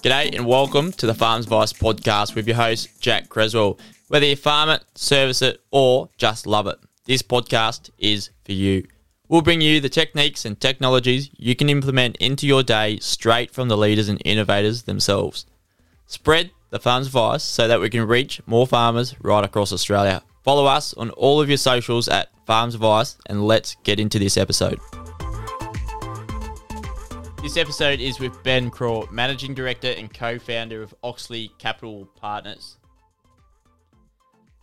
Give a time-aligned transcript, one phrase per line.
[0.00, 3.80] G'day and welcome to the Farms Advice podcast with your host, Jack Creswell.
[4.06, 8.86] Whether you farm it, service it, or just love it, this podcast is for you.
[9.28, 13.66] We'll bring you the techniques and technologies you can implement into your day straight from
[13.66, 15.46] the leaders and innovators themselves.
[16.06, 20.22] Spread the Farms Advice so that we can reach more farmers right across Australia.
[20.44, 24.36] Follow us on all of your socials at Farms Advice and let's get into this
[24.36, 24.78] episode.
[27.40, 32.78] This episode is with Ben Craw, Managing Director and co founder of Oxley Capital Partners.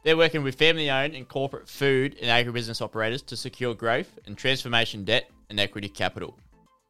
[0.04, 4.38] They're working with family owned and corporate food and agribusiness operators to secure growth and
[4.38, 6.38] transformation debt and equity capital.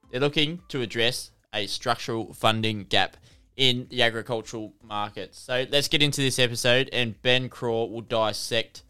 [0.09, 3.15] They're looking to address a structural funding gap
[3.55, 5.35] in the agricultural market.
[5.35, 8.81] So let's get into this episode, and Ben Craw will dissect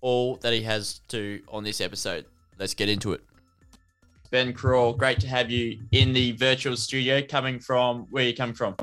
[0.00, 2.26] all that he has to on this episode.
[2.58, 3.22] Let's get into it.
[4.34, 7.22] Ben Craw, great to have you in the virtual studio.
[7.22, 8.74] Coming from where you come from?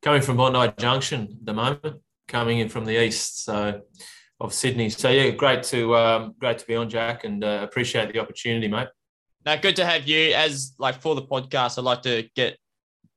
[0.00, 1.96] Coming from Bondi Junction at the moment,
[2.26, 3.82] coming in from the east, so
[4.40, 4.88] of Sydney.
[4.88, 8.66] So yeah, great to um, great to be on, Jack, and uh, appreciate the opportunity,
[8.66, 8.88] mate.
[9.44, 10.32] Now, good to have you.
[10.32, 12.56] As like for the podcast, I like to get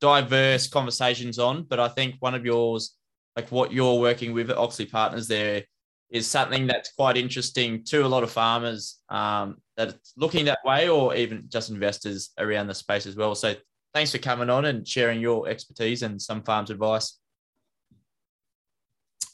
[0.02, 2.98] diverse conversations on, but I think one of yours,
[3.34, 5.64] like what you're working with at Oxley Partners, there
[6.10, 10.88] is something that's quite interesting to a lot of farmers um, that's looking that way,
[10.88, 13.34] or even just investors around the space as well.
[13.34, 13.54] So,
[13.94, 17.18] thanks for coming on and sharing your expertise and some farms advice.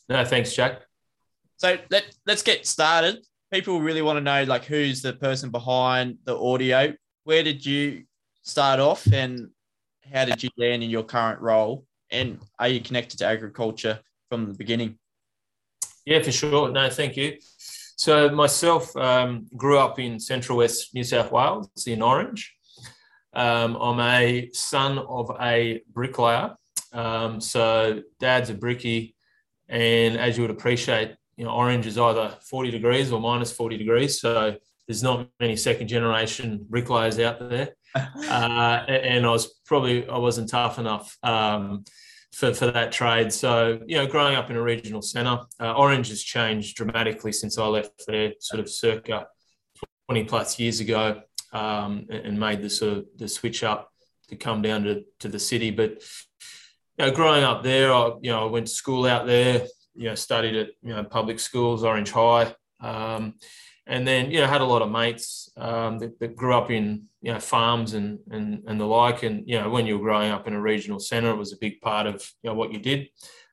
[0.08, 0.82] No, thanks, Jack.
[1.56, 3.24] So let let's get started.
[3.52, 6.92] People really want to know like who's the person behind the audio.
[7.24, 8.04] Where did you
[8.42, 9.48] start off, and
[10.12, 11.86] how did you land in your current role?
[12.10, 14.98] And are you connected to agriculture from the beginning?
[16.04, 16.70] Yeah, for sure.
[16.70, 17.38] No, thank you.
[17.97, 22.54] So myself um, grew up in Central West New South Wales in Orange.
[23.32, 26.56] Um, I'm a son of a bricklayer.
[26.93, 29.14] Um, so dad's a brickie,
[29.69, 33.76] and as you would appreciate, you know, Orange is either 40 degrees or minus 40
[33.76, 34.20] degrees.
[34.20, 34.56] So
[34.87, 37.70] there's not many second generation bricklayers out there.
[38.28, 41.84] Uh, and I was probably I wasn't tough enough um,
[42.34, 43.32] for, for that trade.
[43.32, 47.58] So, you know, growing up in a regional centre, uh, Orange has changed dramatically since
[47.58, 49.26] I left there, sort of circa
[50.08, 51.22] 20 plus years ago,
[51.52, 53.90] um, and made the sort of the switch up
[54.28, 55.70] to come down to, to the city.
[55.70, 56.02] But,
[56.98, 60.08] you know, growing up there, I, you know, I went to school out there, you
[60.08, 62.54] know, studied at, you know, public schools, Orange High.
[62.80, 63.34] Um,
[63.86, 67.04] and then you know had a lot of mates um, that, that, grew up in
[67.20, 69.22] you know farms and, and and the like.
[69.22, 71.58] And you know when you were growing up in a regional centre it was a
[71.58, 73.08] big part of you know what you did.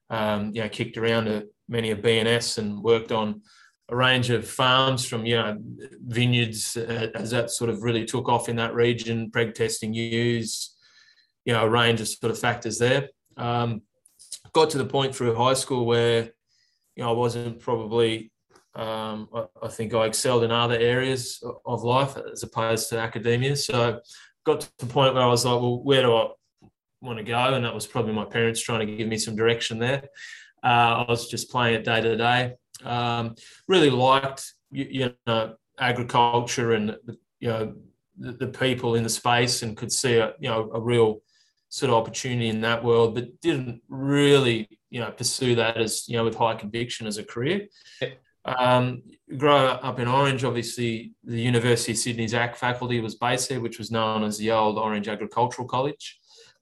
[0.10, 3.42] Um, you know kicked around many a B&S and worked on
[3.90, 8.28] a range of farms from you know vineyards uh, as that sort of really took
[8.30, 10.76] off in that region preg testing ewes
[11.46, 13.10] you know a range of sort of factors there.
[13.38, 13.82] Um,
[14.54, 16.32] got to the point through high school where
[16.96, 18.31] you know I wasn't probably
[18.76, 23.56] um, I, I, think I excelled in other areas of life as opposed to academia.
[23.58, 24.00] So
[24.46, 26.30] got to the point where I was like, well, where do I,
[27.02, 29.80] want to go, and that was probably my parents trying to give me some direction
[29.80, 30.04] there.
[30.64, 32.54] Uh, I was just playing it day to day.
[32.84, 33.36] Um,
[33.68, 36.96] really liked you, you, know agriculture and
[37.40, 37.76] you know
[38.18, 41.22] the, the, people in the space, and could see a you know a real
[41.70, 46.18] sort of opportunity in that world, but didn't really you know pursue that as you
[46.18, 47.68] know with high conviction as a career.
[48.46, 49.04] Um,
[49.38, 53.78] grow up in Orange, obviously the University of Sydney's AG faculty was based there, which
[53.78, 56.20] was known as the old Orange Agricultural College.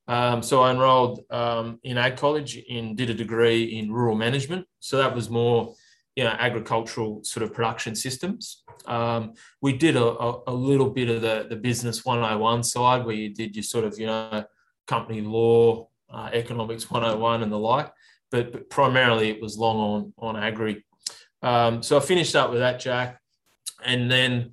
[0.09, 4.65] Um, so I enrolled um, in Ag College and did a degree in rural management.
[4.79, 5.75] So that was more,
[6.15, 8.63] you know, agricultural sort of production systems.
[8.87, 13.13] Um, we did a, a, a, little bit of the, the business 101 side where
[13.13, 14.43] you did your sort of, you know,
[14.87, 17.91] company law, uh, economics 101 and the like,
[18.31, 19.77] but, but primarily it was long
[20.17, 20.83] on, on agri.
[21.41, 23.19] Um, so I finished up with that, Jack,
[23.83, 24.51] and then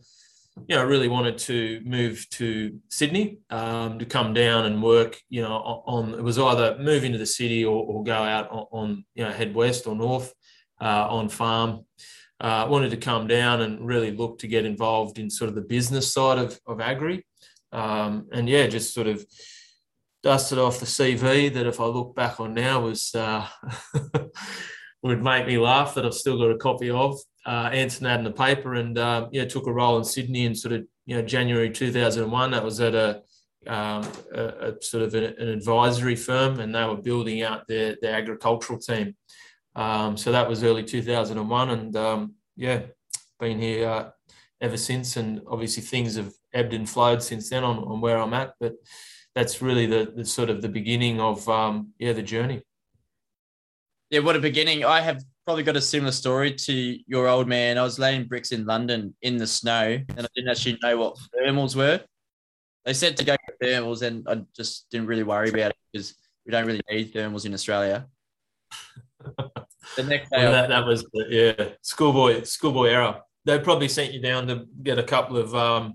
[0.69, 5.21] you know I really wanted to move to Sydney um, to come down and work.
[5.29, 5.53] You know,
[5.87, 9.25] on it was either move into the city or, or go out on, on, you
[9.25, 10.33] know head west or north
[10.81, 11.85] uh, on farm.
[12.39, 15.63] Uh, wanted to come down and really look to get involved in sort of the
[15.63, 17.25] business side of, of agri.
[17.73, 19.25] Um, and yeah, just sort of
[20.23, 23.47] dusted off the CV that if I look back on now was uh,
[25.07, 27.19] would make me laugh that I've still got a copy of.
[27.45, 30.55] Uh, answered that in the paper and uh, yeah, took a role in Sydney in
[30.55, 32.51] sort of you know January 2001.
[32.51, 33.23] That was at a,
[33.69, 37.97] um, a, a sort of an, an, advisory firm, and they were building out their
[38.03, 39.15] their agricultural team.
[39.77, 42.83] Um, so that was early 2001, and um, yeah,
[43.39, 44.11] been here uh,
[44.61, 45.17] ever since.
[45.17, 48.75] And obviously things have ebbed and flowed since then on, on where I'm at, but
[49.37, 52.63] that's really the, the sort of the beginning of um, yeah the journey
[54.11, 54.85] yeah, what a beginning.
[54.85, 57.79] I have probably got a similar story to your old man.
[57.79, 61.17] I was laying bricks in London in the snow, and I didn't actually know what
[61.35, 62.01] thermals were.
[62.85, 66.15] They said to go get thermals, and I just didn't really worry about it because
[66.45, 68.07] we don't really need thermals in Australia.
[69.97, 73.21] the next day, well, that, that was yeah, schoolboy schoolboy error.
[73.45, 75.95] They probably sent you down to get a couple of um,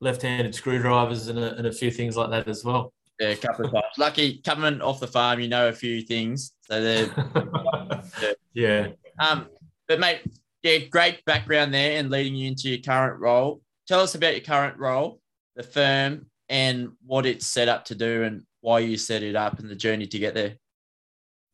[0.00, 2.92] left-handed screwdrivers and a, and a few things like that as well.
[3.20, 3.84] Yeah, a couple of times.
[3.98, 6.52] Lucky coming off the farm, you know a few things.
[6.62, 8.88] So they're yeah.
[9.18, 9.46] Um,
[9.86, 10.22] but mate,
[10.62, 13.62] yeah, great background there and leading you into your current role.
[13.86, 15.20] Tell us about your current role,
[15.56, 19.58] the firm, and what it's set up to do, and why you set it up,
[19.58, 20.56] and the journey to get there.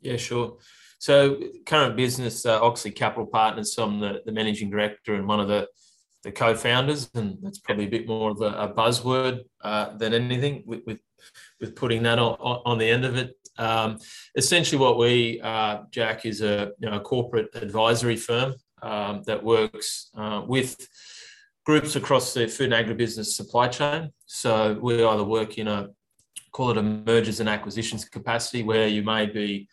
[0.01, 0.59] Yeah, sure.
[0.99, 3.75] So, current business, uh, Oxley Capital Partners.
[3.75, 5.69] So I'm the, the managing director and one of the
[6.25, 10.65] the co-founders, and that's probably a bit more of a, a buzzword uh, than anything
[10.67, 10.99] with, with,
[11.61, 13.35] with putting that on, on the end of it.
[13.59, 13.99] Um,
[14.37, 20.11] essentially, what we uh, Jack is a you know, corporate advisory firm um, that works
[20.17, 20.77] uh, with
[21.67, 24.11] groups across the food and agribusiness supply chain.
[24.27, 25.89] So we either work in a
[26.53, 29.69] call it a mergers and acquisitions capacity, where you may be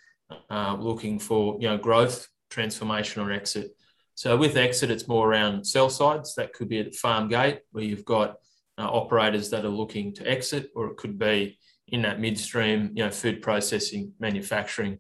[0.50, 3.72] uh, looking for you know growth, transformation, or exit.
[4.16, 6.36] So with exit, it's more around sell sides.
[6.36, 8.38] That could be at farm gate where you've got
[8.78, 13.04] uh, operators that are looking to exit, or it could be in that midstream, you
[13.04, 15.00] know, food processing, manufacturing.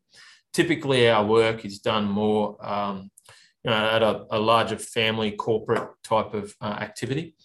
[0.54, 3.10] Typically, our work is done more, um,
[3.64, 7.36] you know, at a, a, larger family corporate type of uh, activity.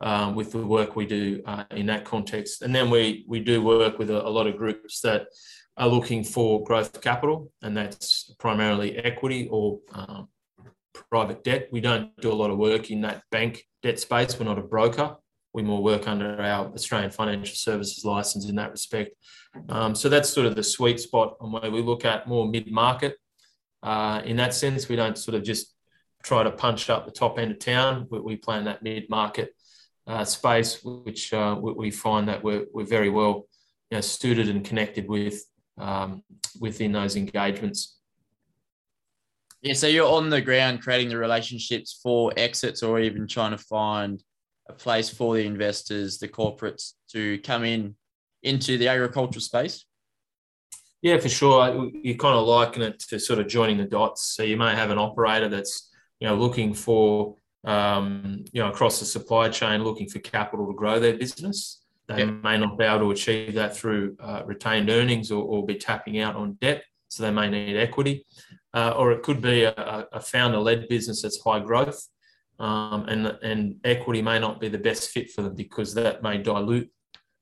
[0.00, 3.62] Um, with the work we do uh, in that context, and then we we do
[3.62, 5.26] work with a, a lot of groups that
[5.76, 10.28] are looking for growth capital, and that's primarily equity or um,
[11.10, 11.68] private debt.
[11.70, 14.38] We don't do a lot of work in that bank debt space.
[14.38, 15.16] We're not a broker.
[15.54, 19.16] We more work under our Australian Financial Services license in that respect.
[19.68, 22.70] Um, so that's sort of the sweet spot on where we look at more mid
[22.70, 23.16] market.
[23.82, 25.74] Uh, in that sense, we don't sort of just
[26.22, 28.06] try to punch up the top end of town.
[28.10, 29.54] We, we that mid market
[30.06, 33.46] uh, space, which uh, we find that we're, we're very well
[33.90, 35.44] you know, suited and connected with
[35.78, 36.22] um,
[36.60, 37.98] within those engagements.
[39.62, 43.58] Yeah, so you're on the ground creating the relationships for exits or even trying to
[43.58, 44.22] find
[44.68, 47.94] a place for the investors, the corporates to come in
[48.42, 49.84] into the agricultural space?
[51.02, 51.90] Yeah, for sure.
[52.02, 54.34] You kind of liken it to sort of joining the dots.
[54.34, 59.00] So you may have an operator that's you know looking for um, you know across
[59.00, 61.82] the supply chain, looking for capital to grow their business.
[62.08, 62.42] They yep.
[62.42, 66.18] may not be able to achieve that through uh, retained earnings or, or, be tapping
[66.18, 68.26] out on debt, so they may need equity
[68.74, 72.08] uh, or it could be a, a founder-led business that's high growth,
[72.58, 76.38] um, and and equity may not be the best fit for them because that may
[76.38, 76.90] dilute,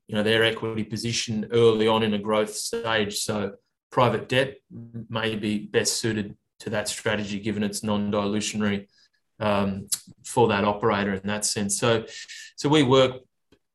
[0.07, 3.19] you know, their equity position early on in a growth stage.
[3.19, 3.53] So
[3.91, 4.55] private debt
[5.09, 8.87] may be best suited to that strategy given it's non-dilutionary
[9.39, 9.87] um,
[10.25, 11.77] for that operator in that sense.
[11.77, 12.05] So,
[12.55, 13.17] so we work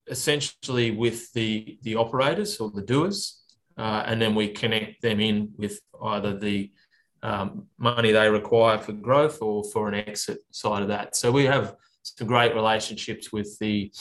[0.09, 3.43] essentially with the the operators or the doers
[3.77, 6.73] uh, and then we connect them in with either the
[7.23, 11.17] um, money they require for growth or for an exit side of that.
[11.17, 13.93] So we have some great relationships with the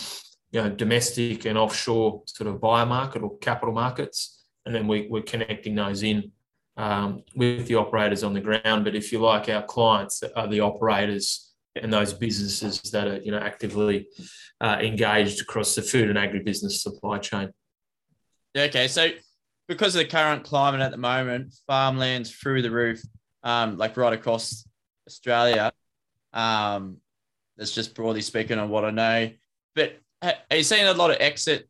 [0.51, 5.07] you know, domestic and offshore sort of buyer market or capital markets, and then we,
[5.09, 6.31] we're connecting those in
[6.77, 8.86] um, with the operators on the ground.
[8.86, 13.31] But if you like, our clients are the operators and those businesses that are you
[13.31, 14.07] know actively
[14.62, 17.51] uh, engaged across the food and agribusiness supply chain.
[18.57, 19.09] Okay, so
[19.67, 23.01] because of the current climate at the moment, farmland's through the roof,
[23.43, 24.65] um, like right across
[25.07, 25.71] Australia.
[26.33, 26.97] Um,
[27.57, 29.31] that's just broadly speaking on what I know.
[29.75, 31.67] But are you seeing a lot of exit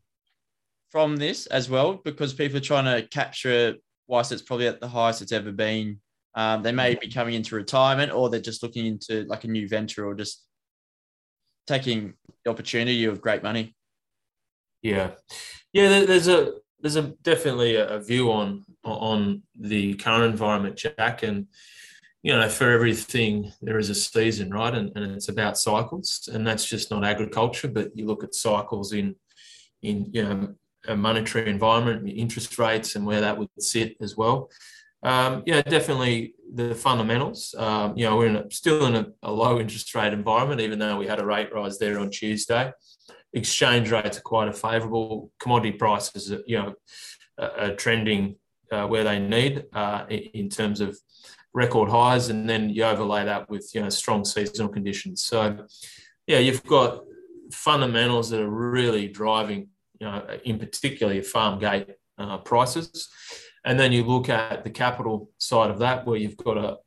[0.91, 1.95] from this as well?
[2.03, 3.75] Because people are trying to capture
[4.07, 5.99] whilst it's probably at the highest it's ever been.
[6.35, 9.67] Um, they may be coming into retirement or they're just looking into like a new
[9.67, 10.45] venture or just
[11.65, 12.13] taking
[12.45, 13.75] the opportunity of great money.
[14.81, 15.11] Yeah.
[15.73, 16.53] Yeah, there's a
[16.87, 21.47] there's a definitely a view on on the current environment, Jack, and
[22.23, 24.73] you know, for everything there is a season, right?
[24.73, 28.93] And, and it's about cycles, and that's just not agriculture, but you look at cycles
[28.93, 29.15] in
[29.81, 30.55] in you know
[30.87, 34.49] a monetary environment, interest rates, and where that would sit as well.
[35.03, 37.53] Um, yeah, definitely the fundamentals.
[37.57, 40.79] Um, you know, we're in a, still in a, a, low interest rate environment, even
[40.79, 42.71] though we had a rate rise there on Tuesday.
[43.33, 45.31] Exchange rates are quite a favourable.
[45.39, 46.73] Commodity prices, you know,
[47.37, 48.35] are, trending
[48.71, 50.97] uh, where they need uh, in terms of
[51.53, 55.23] record highs, and then you overlay that with you know strong seasonal conditions.
[55.23, 55.65] So,
[56.25, 57.03] yeah, you've got
[57.51, 59.69] fundamentals that are really driving,
[59.99, 63.09] you know, in particular farm gate uh, prices,
[63.65, 66.77] and then you look at the capital side of that, where you've got a,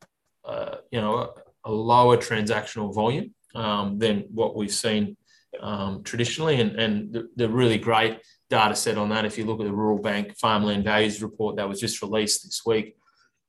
[0.48, 1.30] a you know a,
[1.64, 5.16] a, lower transactional volume um, than what we've seen
[5.60, 9.24] um, traditionally, and and the, the really great data set on that.
[9.24, 12.62] If you look at the Rural Bank Farmland Values Report that was just released this
[12.66, 12.96] week,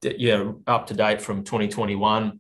[0.02, 2.40] that, yeah, up to date from 2021,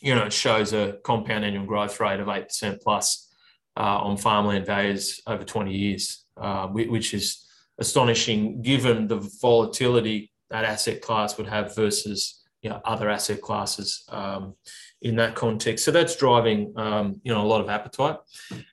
[0.00, 3.28] you know, it shows a compound annual growth rate of 8% plus
[3.76, 7.46] uh, on farmland values over 20 years, uh, which is
[7.78, 14.04] astonishing given the volatility that asset class would have versus you know, other asset classes
[14.10, 14.54] um,
[15.02, 15.84] in that context.
[15.84, 18.16] So that's driving um, you know a lot of appetite.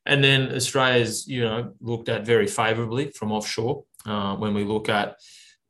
[0.05, 4.89] And then Australia's you know looked at very favourably from offshore uh, when we look
[4.89, 5.17] at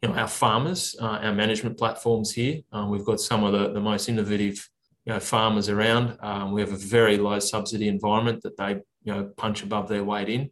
[0.01, 2.61] you know, our farmers, uh, our management platforms here.
[2.71, 4.69] Um, we've got some of the, the most innovative
[5.05, 6.17] you know, farmers around.
[6.21, 10.03] Um, we have a very low subsidy environment that they you know punch above their
[10.03, 10.49] weight in.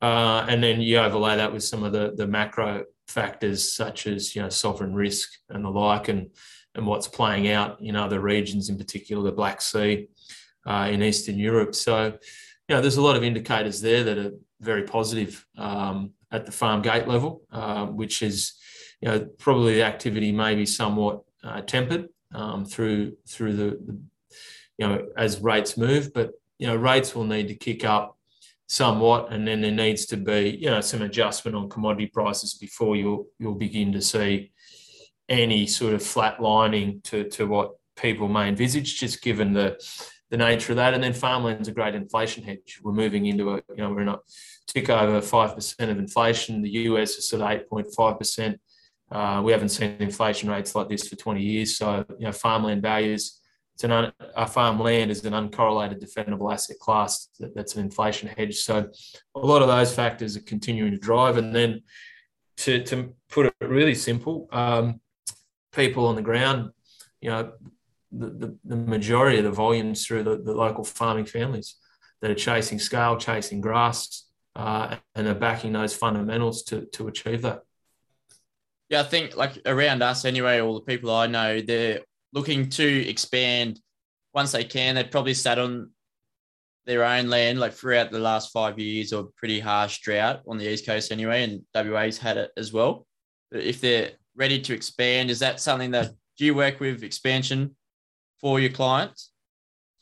[0.00, 4.34] Uh, and then you overlay that with some of the, the macro factors such as
[4.34, 6.30] you know sovereign risk and the like and
[6.74, 10.08] and what's playing out in other regions, in particular the Black Sea
[10.66, 11.74] uh, in Eastern Europe.
[11.74, 12.06] So,
[12.68, 16.52] you know, there's a lot of indicators there that are very positive um, at the
[16.52, 18.54] farm gate level, uh, which is
[19.02, 23.98] you know, probably the activity may be somewhat uh, tempered um, through through the, the,
[24.78, 26.14] you know, as rates move.
[26.14, 28.16] But you know, rates will need to kick up
[28.68, 32.94] somewhat, and then there needs to be you know some adjustment on commodity prices before
[32.94, 34.52] you'll you'll begin to see
[35.32, 39.76] any sort of flatlining to to what people may envisage, just given the
[40.30, 40.94] the nature of that.
[40.94, 42.80] And then farmland's a great inflation hedge.
[42.82, 44.18] We're moving into a, you know, we're in a
[44.66, 46.62] tick over 5% of inflation.
[46.62, 48.56] The US is sort of 8.5%.
[49.10, 51.76] Uh, we haven't seen inflation rates like this for 20 years.
[51.76, 53.40] So, you know, farmland values,
[53.74, 58.30] it's an un, our farmland is an uncorrelated defendable asset class that, that's an inflation
[58.30, 58.56] hedge.
[58.56, 58.88] So,
[59.34, 61.36] a lot of those factors are continuing to drive.
[61.36, 61.82] And then,
[62.58, 65.00] to, to put it really simple, um,
[65.72, 66.70] people on the ground,
[67.20, 67.52] you know,
[68.10, 71.76] the, the, the majority of the volumes through the, the, local farming families
[72.20, 77.42] that are chasing scale, chasing grass, uh, and are backing those fundamentals to, to achieve
[77.42, 77.62] that.
[78.90, 82.00] Yeah, I think like around us anyway, all the people I know, they're
[82.34, 83.80] looking to expand
[84.34, 84.94] once they can.
[84.94, 85.90] They've probably sat on
[86.84, 90.68] their own land like throughout the last five years or pretty harsh drought on the
[90.68, 93.06] east coast anyway, and WA's had it as well.
[93.50, 97.76] But if they're ready to expand, is that something that do you work with expansion
[98.40, 99.30] for your clients?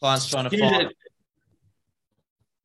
[0.01, 0.95] Clients trying to find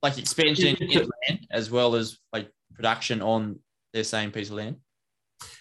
[0.01, 3.59] like expansion in land as well as like production on
[3.93, 4.77] their same piece of land.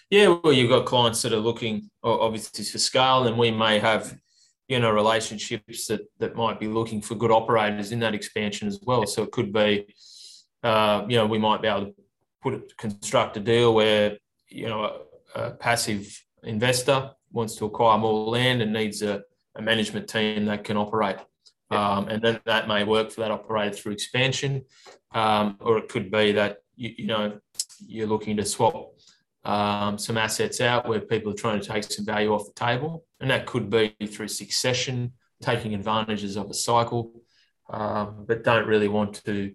[0.09, 4.15] Yeah, well, you've got clients that are looking obviously for scale, and we may have
[4.67, 8.79] you know relationships that that might be looking for good operators in that expansion as
[8.83, 9.05] well.
[9.07, 9.93] So it could be,
[10.63, 11.95] uh, you know, we might be able to
[12.41, 14.17] put it, construct a deal where
[14.49, 15.01] you know
[15.35, 19.21] a, passive investor wants to acquire more land and needs a,
[19.55, 21.17] a management team that can operate.
[21.71, 24.65] Um, and then that may work for that operator through expansion,
[25.13, 27.39] um, or it could be that you, you know
[27.85, 28.93] you're looking to swap
[29.45, 33.05] um, some assets out where people are trying to take some value off the table.
[33.19, 37.11] And that could be through succession, taking advantages of a cycle,
[37.69, 39.53] um, but don't really want to,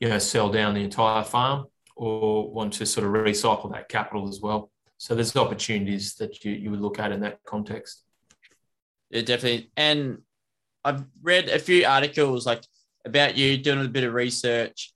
[0.00, 4.28] you know, sell down the entire farm or want to sort of recycle that capital
[4.28, 4.70] as well.
[4.98, 8.04] So there's opportunities that you, you would look at in that context.
[9.10, 9.70] Yeah, definitely.
[9.76, 10.18] And
[10.84, 12.62] I've read a few articles like
[13.04, 14.92] about you doing a bit of research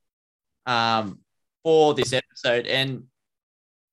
[0.66, 1.21] um,
[1.62, 2.66] for this episode.
[2.66, 3.04] And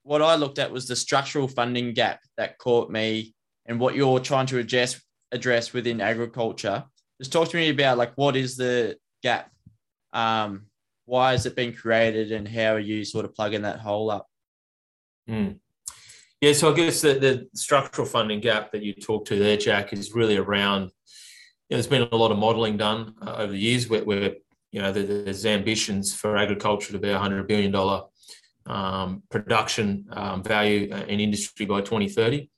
[0.03, 3.35] what I looked at was the structural funding gap that caught me
[3.65, 4.99] and what you're trying to address
[5.31, 6.83] address within agriculture.
[7.19, 9.51] Just talk to me about like what is the gap?
[10.11, 10.65] Um,
[11.05, 14.27] why has it been created and how are you sort of plugging that hole up?
[15.29, 15.59] Mm.
[16.41, 19.91] Yeah, so I guess the, the structural funding gap that you talked to there, Jack,
[19.91, 20.84] is really around.
[20.84, 24.36] You know, there's been a lot of modelling done uh, over the years where, where
[24.72, 28.03] you know there's ambitions for agriculture to be a hundred billion dollar
[28.67, 32.50] um, production um, value uh, in industry by 2030.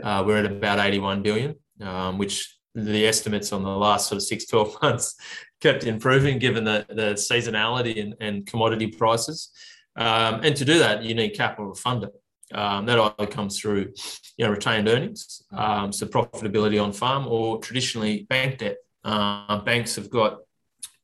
[0.00, 4.22] Uh, we're at about 81 billion, um, which the estimates on the last sort of
[4.22, 5.16] six, 12 months
[5.60, 9.50] kept improving given the, the seasonality and, and commodity prices.
[9.96, 12.12] Um, and to do that, you need capital to fund it.
[12.54, 13.92] Um, that either comes through,
[14.36, 18.76] you know, retained earnings, um, so profitability on farm, or traditionally bank debt.
[19.02, 20.38] Uh, banks have got,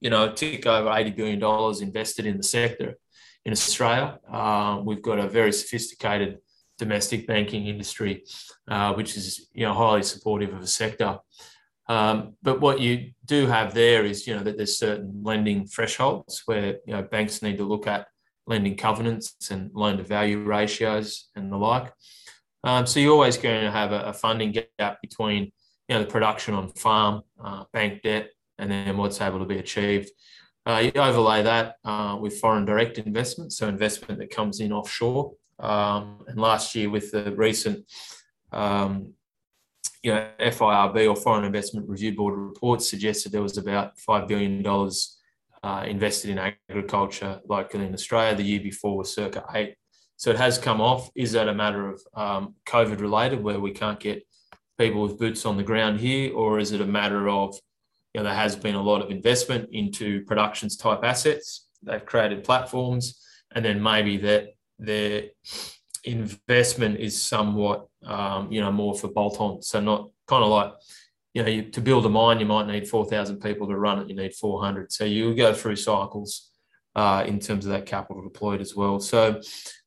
[0.01, 2.97] you know, tick over eighty billion dollars invested in the sector
[3.45, 4.19] in Australia.
[4.31, 6.39] Uh, we've got a very sophisticated
[6.79, 8.25] domestic banking industry,
[8.69, 11.19] uh, which is, you know, highly supportive of the sector.
[11.89, 16.43] Um, but what you do have there is, you know, that there's certain lending thresholds
[16.47, 18.07] where you know banks need to look at
[18.51, 21.91] lending covenants and loan to value ratios and the like.
[22.65, 25.45] Um, so you're always going to have a, a, funding gap between
[25.89, 29.59] you know the production on farm, uh, bank debt, and then what's able to be
[29.59, 30.11] achieved.
[30.67, 35.33] Uh, you overlay that uh, with foreign direct investment, so investment that comes in offshore.
[35.59, 37.87] Um, and last year, with the recent
[38.53, 39.15] um,
[40.03, 44.63] you know, FIRB or Foreign Investment Review Board reports suggested there was about $5 billion
[45.63, 48.37] uh, invested in agriculture locally in Australia.
[48.37, 49.75] The year before was circa eight.
[50.17, 51.11] So it has come off.
[51.15, 54.27] Is that a matter of um, COVID related where we can't get
[54.79, 56.35] people with boots on the ground here?
[56.35, 57.59] Or is it a matter of,
[58.13, 61.69] you know, there has been a lot of investment into productions type assets.
[61.83, 65.25] They've created platforms and then maybe that their
[66.05, 69.63] investment is somewhat, um, you know, more for bolt on.
[69.63, 70.73] So not kind of like,
[71.35, 74.09] you know, you, to build a mine, you might need 4,000 people to run it.
[74.09, 74.93] You need 400.
[74.93, 76.51] So you go through cycles
[76.97, 79.01] uh, in terms of that capital deployed as well.
[79.01, 79.41] So,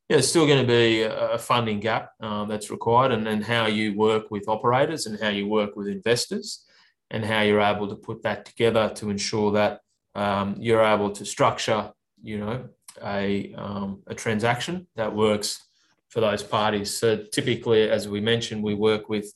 [0.08, 3.66] yeah, it's still going to be a funding gap um, that's required, and then how
[3.66, 6.64] you work with operators and how you work with investors,
[7.10, 9.80] and how you're able to put that together to ensure that
[10.14, 11.90] um, you're able to structure,
[12.22, 12.68] you know,
[13.02, 15.62] a um, a transaction that works
[16.10, 16.96] for those parties.
[16.96, 19.32] So typically, as we mentioned, we work with,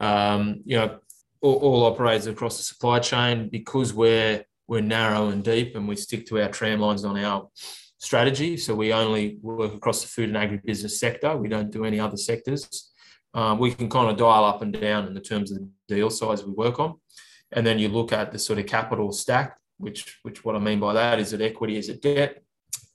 [0.00, 0.98] um, you know,
[1.40, 5.96] all, all, operators across the supply chain because we're we're narrow and deep, and we
[5.96, 7.48] stick to our tram lines on our
[7.98, 8.56] strategy.
[8.56, 11.36] So we only work across the food and agribusiness sector.
[11.36, 12.92] We don't do any other sectors.
[13.34, 16.10] Um, we can kind of dial up and down in the terms of the deal
[16.10, 16.94] size we work on,
[17.52, 19.56] and then you look at the sort of capital stack.
[19.78, 21.76] Which, which what I mean by that is it equity?
[21.78, 22.42] Is it debt?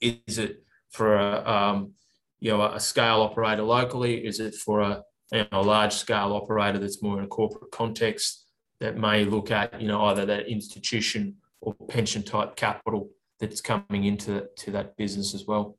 [0.00, 1.92] Is it for a, um,
[2.38, 4.24] you know a scale operator locally?
[4.24, 5.02] Is it for a
[5.32, 8.44] you know, a large scale operator that's more in a corporate context
[8.80, 13.10] that may look at you know either that institution or pension type capital
[13.40, 15.76] that's coming into to that business as well.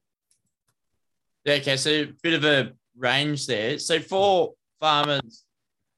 [1.48, 3.80] Okay, so a bit of a range there.
[3.80, 5.46] So for farmers,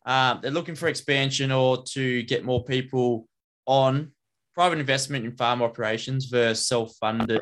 [0.06, 3.28] um, they're looking for expansion or to get more people
[3.66, 4.12] on
[4.54, 7.42] private investment in farm operations versus self-funded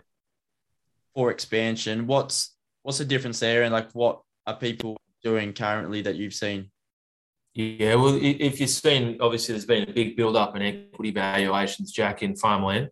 [1.13, 2.07] for expansion.
[2.07, 6.71] What's what's the difference there, and like what are people doing currently that you've seen?
[7.53, 11.91] Yeah, well, if you've seen, obviously, there's been a big build up in equity valuations,
[11.91, 12.89] Jack, in farmland,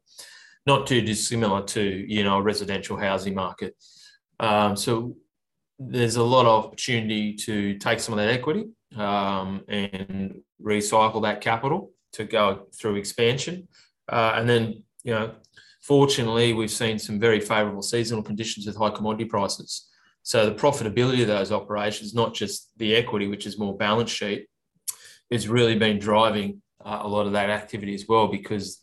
[0.66, 3.76] not too dissimilar to you know a residential housing market.
[4.40, 5.18] Um, so
[5.78, 11.42] there's a lot of opportunity to take some of that equity um, and recycle that
[11.42, 13.68] capital to go through expansion,
[14.10, 15.36] uh, and then you know
[15.86, 19.88] Fortunately, we've seen some very favourable seasonal conditions with high commodity prices.
[20.26, 24.48] So the profitability of those operations, not just the equity, which is more balance sheet,
[25.32, 28.82] has really been driving uh, a lot of that activity as well because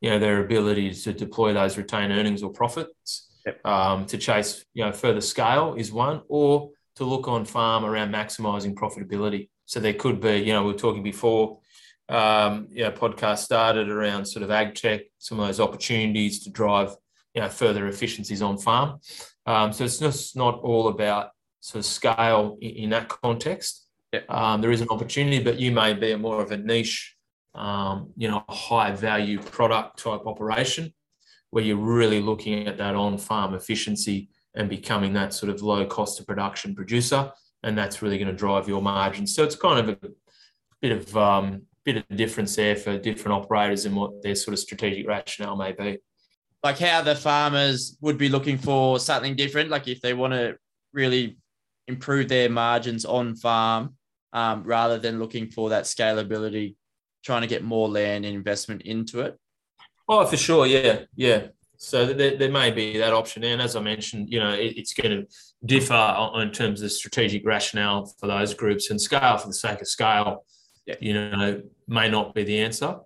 [0.00, 3.58] you know their ability to deploy those retained earnings or profits yep.
[3.66, 8.12] um, to chase you know further scale is one, or to look on farm around
[8.12, 9.48] maximising profitability.
[9.66, 11.58] So there could be, you know, we were talking before
[12.08, 16.50] um, you know, podcast started around sort of ag tech, some of those opportunities to
[16.50, 16.94] drive,
[17.34, 19.00] you know, further efficiencies on farm.
[19.46, 21.30] Um, so it's just not all about
[21.60, 23.86] sort of scale in, in that context.
[24.12, 24.30] Yep.
[24.30, 27.16] Um, there is an opportunity, but you may be a more of a niche,
[27.54, 30.92] um, you know, high value product type operation
[31.50, 35.84] where you're really looking at that on farm efficiency and becoming that sort of low
[35.86, 37.30] cost of production producer.
[37.62, 39.34] And that's really going to drive your margins.
[39.34, 40.08] So it's kind of a
[40.80, 44.58] bit of um, bit of difference there for different operators and what their sort of
[44.58, 45.98] strategic rationale may be.
[46.64, 50.56] Like how the farmers would be looking for something different, like if they want to
[50.94, 51.36] really
[51.86, 53.96] improve their margins on farm,
[54.32, 56.74] um, rather than looking for that scalability,
[57.22, 59.38] trying to get more land and investment into it.
[60.08, 61.48] Oh, for sure, yeah, yeah.
[61.76, 64.94] So there, there may be that option, and as I mentioned, you know, it, it's
[64.94, 65.26] going to
[65.66, 69.88] differ in terms of strategic rationale for those groups and scale for the sake of
[69.88, 70.46] scale.
[70.86, 70.96] Yeah.
[71.00, 72.96] You know, may not be the answer.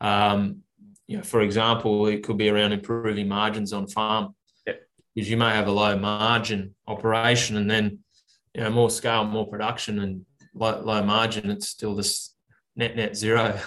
[0.00, 0.62] Um,
[1.06, 4.34] you know, for example, it could be around improving margins on farm.
[4.66, 4.74] Yeah.
[5.14, 7.98] Because you may have a low margin operation, and then
[8.54, 11.50] you know more scale, more production, and low, low margin.
[11.50, 12.34] It's still this
[12.76, 13.60] net net zero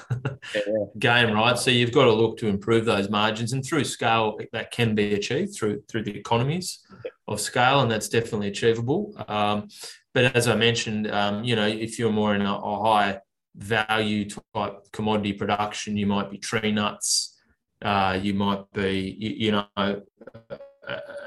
[0.99, 1.57] game, right?
[1.57, 5.13] So you've got to look to improve those margins, and through scale, that can be
[5.13, 6.79] achieved through through the economies
[7.27, 9.13] of scale, and that's definitely achievable.
[9.27, 9.67] Um,
[10.13, 13.19] but as I mentioned, um, you know, if you're more in a, a, high
[13.55, 17.39] value type commodity production, you might be tree nuts,
[17.81, 20.01] uh, you might be, you, you know.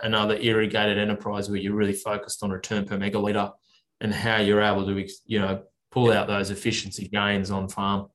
[0.05, 3.53] Another irrigated enterprise where you're really focused on return per megaliter
[4.01, 8.07] and how you're able to, you know, pull out those efficiency gains on farm.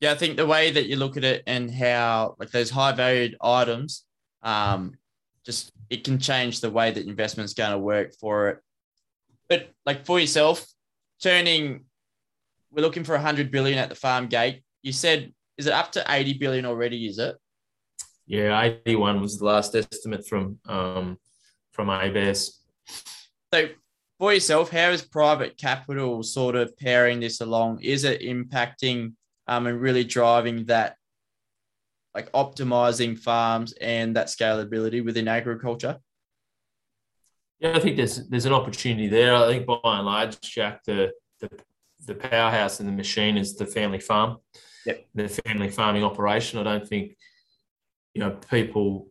[0.00, 2.92] Yeah, I think the way that you look at it and how like those high
[2.92, 4.06] valued items,
[4.42, 4.94] um,
[5.44, 8.58] just it can change the way that investment's going to work for it.
[9.50, 10.64] But like for yourself,
[11.22, 11.84] turning,
[12.72, 14.62] we're looking for 100 billion at the farm gate.
[14.82, 17.06] You said, is it up to 80 billion already?
[17.06, 17.36] Is it?
[18.26, 21.18] Yeah, 81 was the last estimate from um,
[21.72, 22.58] from ABARES.
[23.52, 23.68] So
[24.18, 27.80] for yourself, how is private capital sort of pairing this along?
[27.82, 29.14] Is it impacting
[29.48, 30.96] um, and really driving that,
[32.14, 35.98] like optimizing farms and that scalability within agriculture?
[37.58, 39.34] Yeah, I think there's there's an opportunity there.
[39.34, 41.50] I think by and large, Jack, the the,
[42.06, 44.38] the powerhouse and the machine is the family farm,
[44.86, 45.06] yep.
[45.14, 46.58] the family farming operation.
[46.58, 47.16] I don't think
[48.14, 49.08] you know people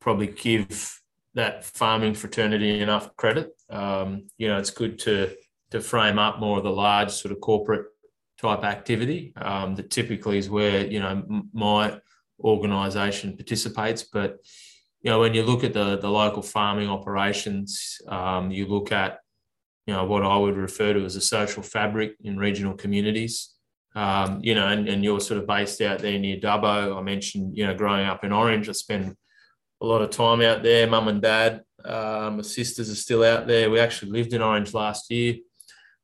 [0.00, 1.00] probably give
[1.34, 3.50] that farming fraternity enough credit.
[3.68, 5.34] Um, you know, it's good to
[5.70, 7.86] to frame up more of the large sort of corporate
[8.38, 12.00] type activity um, that typically is where you know my
[12.40, 14.02] organisation participates.
[14.02, 14.38] But
[15.02, 19.18] you know, when you look at the the local farming operations, um, you look at
[19.86, 23.54] you know what I would refer to as a social fabric in regional communities.
[23.94, 26.96] Um, you know, and, and you're sort of based out there near Dubbo.
[26.96, 29.16] I mentioned, you know, growing up in Orange, I spend
[29.80, 30.86] a lot of time out there.
[30.86, 33.70] Mum and dad, uh, my sisters are still out there.
[33.70, 35.36] We actually lived in Orange last year.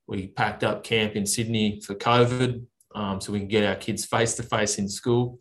[0.07, 4.05] We packed up camp in Sydney for COVID, um, so we can get our kids
[4.05, 5.41] face to face in school.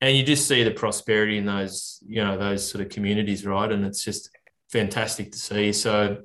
[0.00, 3.70] And you just see the prosperity in those, you know, those sort of communities, right?
[3.70, 4.30] And it's just
[4.70, 5.72] fantastic to see.
[5.72, 6.18] So,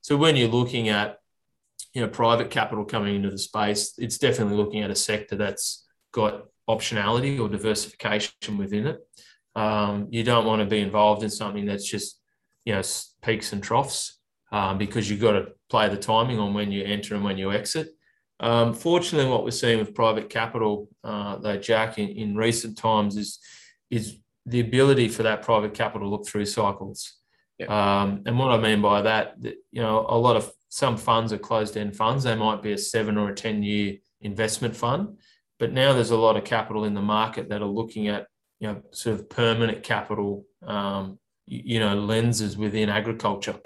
[0.00, 1.18] so when you're looking at,
[1.94, 5.86] you know, private capital coming into the space, it's definitely looking at a sector that's
[6.12, 9.00] got optionality or diversification within it.
[9.56, 12.20] Um, you don't want to be involved in something that's just,
[12.64, 12.82] you know,
[13.22, 14.18] peaks and troughs
[14.52, 17.52] um, because you've got to play the timing on when you enter and when you
[17.52, 17.88] exit.
[18.38, 23.16] Um, fortunately, what we're seeing with private capital, uh, though, Jack, in, in recent times
[23.16, 23.38] is
[23.90, 27.19] is the ability for that private capital to look through cycles.
[27.68, 31.32] Um, and what I mean by that, that, you know, a lot of some funds
[31.32, 32.24] are closed-end funds.
[32.24, 35.18] They might be a seven or a ten-year investment fund,
[35.58, 38.26] but now there's a lot of capital in the market that are looking at
[38.60, 43.56] you know, sort of permanent capital, um, you know, lenses within agriculture.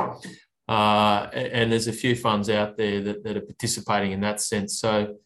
[0.68, 4.78] Uh, and there's a few funds out there that, that are participating in that sense.
[4.78, 5.16] So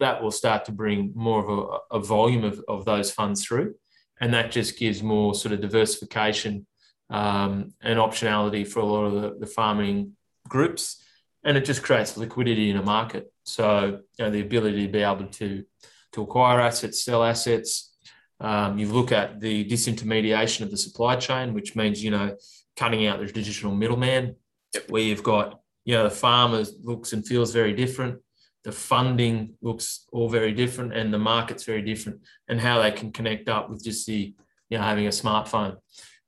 [0.00, 1.48] that will start to bring more of
[1.92, 3.76] a, a volume of, of those funds through.
[4.20, 6.66] And that just gives more sort of diversification
[7.10, 10.12] um, and optionality for a lot of the, the farming
[10.48, 11.02] groups.
[11.44, 13.30] And it just creates liquidity in a market.
[13.44, 15.64] So you know, the ability to be able to,
[16.12, 17.94] to acquire assets, sell assets,
[18.40, 22.36] um, you look at the disintermediation of the supply chain, which means you know
[22.76, 24.36] cutting out the traditional middleman,
[24.74, 24.90] yep.
[24.90, 28.20] where you've got you know the farmer looks and feels very different,
[28.64, 33.12] the funding looks all very different, and the market's very different, and how they can
[33.12, 34.34] connect up with just the
[34.68, 35.76] you know having a smartphone.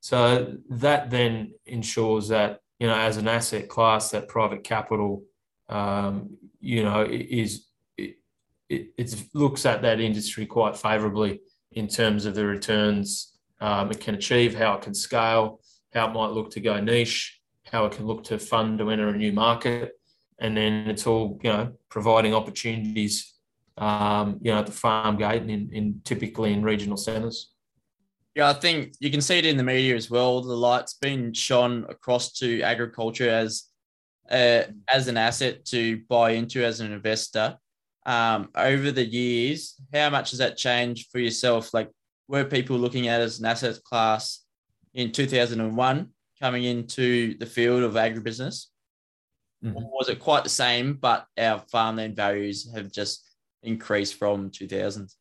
[0.00, 5.24] So that then ensures that you know as an asset class, that private capital,
[5.68, 8.16] um, you know, is it,
[8.68, 11.40] it, looks at that industry quite favourably
[11.72, 15.60] in terms of the returns um, it can achieve, how it can scale,
[15.94, 19.08] how it might look to go niche, how it can look to fund to enter
[19.08, 19.92] a new market,
[20.38, 23.34] and then it's all you know providing opportunities,
[23.78, 27.52] um, you know, at the farm gate and in, in typically in regional centres.
[28.36, 30.42] Yeah, I think you can see it in the media as well.
[30.42, 33.64] The light's been shone across to agriculture as
[34.30, 37.56] uh, as an asset to buy into as an investor.
[38.04, 41.72] Um, over the years, how much has that changed for yourself?
[41.72, 41.90] Like,
[42.28, 44.44] were people looking at as an asset class
[44.92, 48.66] in 2001 coming into the field of agribusiness?
[49.64, 49.78] Mm-hmm.
[49.78, 53.24] Or was it quite the same, but our farmland values have just
[53.62, 55.14] increased from 2000s?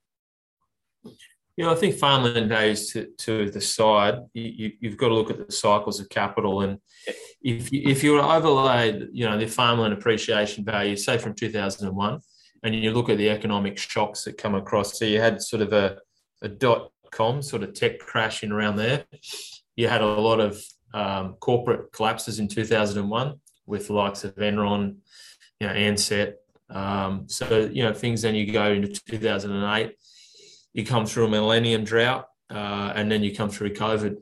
[1.58, 5.46] Yeah, I think farmland values to, to the side, you, have got to look at
[5.46, 6.62] the cycles of capital.
[6.62, 6.80] And
[7.41, 12.20] if you, if you were overlaid, you know, the farmland appreciation value, say from 2001,
[12.63, 15.72] and you look at the economic shocks that come across, so you had sort of
[15.72, 15.98] a,
[16.41, 19.06] a dot com sort of tech crash in around there.
[19.78, 20.62] You had a lot of
[20.94, 24.98] um, corporate collapses in 2001 with the likes of Enron,
[25.60, 26.34] you know, Ansett.
[26.70, 29.96] Um, so, you know, things then you go into 2008,
[30.76, 34.18] you come through a millennium drought, uh, and then you come through COVID.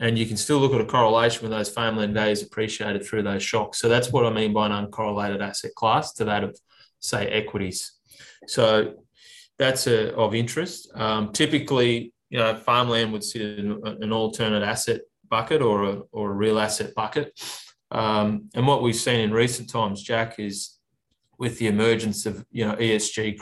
[0.00, 3.42] And you can still look at a correlation with those farmland days appreciated through those
[3.42, 3.80] shocks.
[3.80, 6.58] So that's what I mean by an uncorrelated asset class to that of,
[7.00, 7.92] say, equities.
[8.48, 8.94] So
[9.58, 10.90] that's a, of interest.
[10.94, 16.30] Um, typically, you know, farmland would sit in an alternate asset bucket or a, or
[16.30, 17.38] a real asset bucket.
[17.90, 20.78] Um, and what we've seen in recent times, Jack, is
[21.38, 23.40] with the emergence of you know ESG,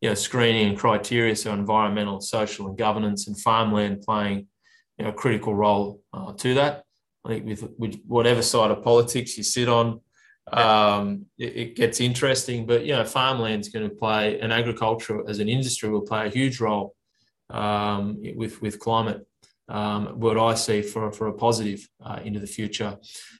[0.00, 4.46] you know screening and criteria, so environmental, social, and governance, and farmland playing
[4.98, 6.84] you know a critical role uh, to that.
[7.24, 10.00] I think with, with whatever side of politics you sit on,
[10.52, 12.64] um, it, it, gets interesting.
[12.64, 16.30] But you know, farmland's going to play, and agriculture as an industry will play a
[16.30, 16.94] huge role
[17.50, 19.26] um, with with climate
[19.68, 22.96] um, what I see for, for a positive uh, into the future.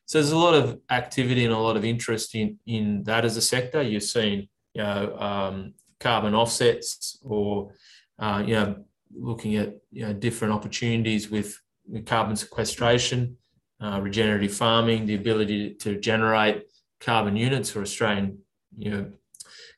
[0.07, 3.37] So there's a lot of activity and a lot of interest in, in that as
[3.37, 3.83] a sector.
[3.83, 7.72] You've seen you know, um, carbon offsets or,
[8.18, 8.84] uh, you know,
[9.14, 11.58] looking at, you know, different opportunities with,
[12.04, 13.34] carbon sequestration,
[13.80, 16.64] uh, regenerative farming, the ability to generate
[17.00, 18.38] carbon units for Australian,
[18.76, 19.11] you know,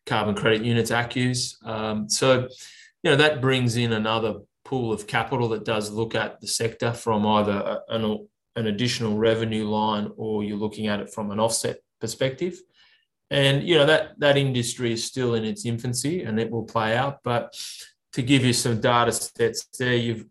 [0.06, 1.64] carbon credit units, ACCUs.
[1.64, 2.48] Um, so,
[3.02, 6.92] you know, that brings in another pool of capital that does look at the sector
[6.92, 11.78] from either an, an additional revenue line or you're looking at it from an offset
[12.00, 12.58] perspective.
[13.30, 16.96] And you know that that industry is still in its infancy and it will play
[16.96, 17.18] out.
[17.22, 17.54] But
[18.12, 20.24] to give you some data sets there, you've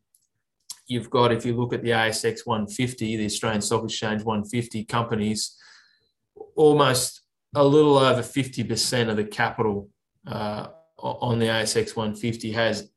[0.87, 5.57] you've got if you look at the ASX 150, the Australian Stock Exchange 150 companies,
[6.55, 7.21] almost
[7.55, 9.89] a little over 50% of the capital
[10.27, 12.89] uh, on the ASX 150 has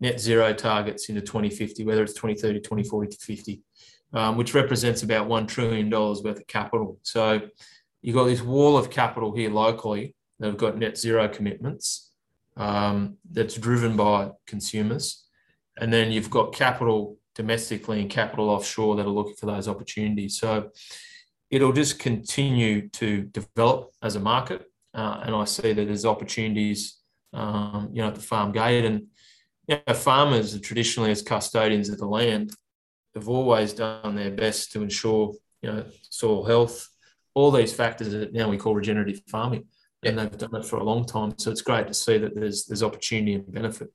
[0.00, 3.62] net zero targets into 2050, whether it's 2030, 2040 to 50,
[4.14, 6.98] um, which represents about $1 trillion worth of capital.
[7.02, 7.40] So
[8.06, 12.12] you've got this wall of capital here locally that have got net zero commitments
[12.56, 15.24] um, that's driven by consumers.
[15.76, 20.38] And then you've got capital domestically and capital offshore that are looking for those opportunities.
[20.38, 20.70] So
[21.50, 24.62] it'll just continue to develop as a market.
[24.94, 27.00] Uh, and I see that there's opportunities,
[27.32, 28.84] um, you know, at the farm gate.
[28.84, 29.08] And
[29.66, 32.52] you know, farmers traditionally as custodians of the land
[33.16, 36.88] have always done their best to ensure you know soil health,
[37.36, 39.64] all these factors that now we call regenerative farming,
[40.02, 40.10] yeah.
[40.10, 41.34] and they've done it for a long time.
[41.38, 43.92] So it's great to see that there's there's opportunity and benefit.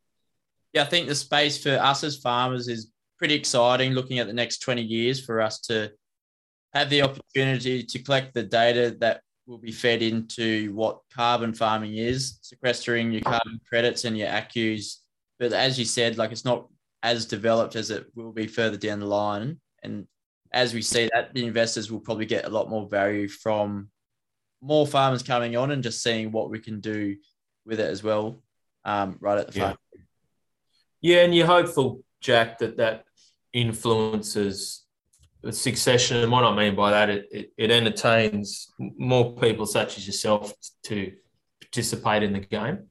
[0.74, 3.92] Yeah, I think the space for us as farmers is pretty exciting.
[3.92, 5.92] Looking at the next twenty years for us to
[6.74, 11.98] have the opportunity to collect the data that will be fed into what carbon farming
[11.98, 15.02] is, sequestering your carbon credits and your ACCUs
[15.42, 16.68] but as you said, like it's not
[17.02, 19.60] as developed as it will be further down the line.
[19.82, 20.06] And
[20.54, 23.90] as we see that, the investors will probably get a lot more value from
[24.62, 27.16] more farmers coming on and just seeing what we can do
[27.66, 28.42] with it as well,
[28.86, 29.66] um, right at the yeah.
[29.66, 29.80] front.
[31.02, 33.06] Yeah, and you're hopeful, Jack, that that
[33.54, 34.84] influences
[35.50, 36.18] succession.
[36.18, 40.54] And what I mean by that, it, it, it entertains more people such as yourself
[40.84, 41.12] to
[41.60, 42.88] participate in the game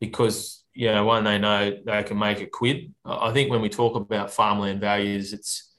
[0.00, 2.92] because you know, one they know they can make a quid.
[3.04, 5.73] I think when we talk about farmland values, it's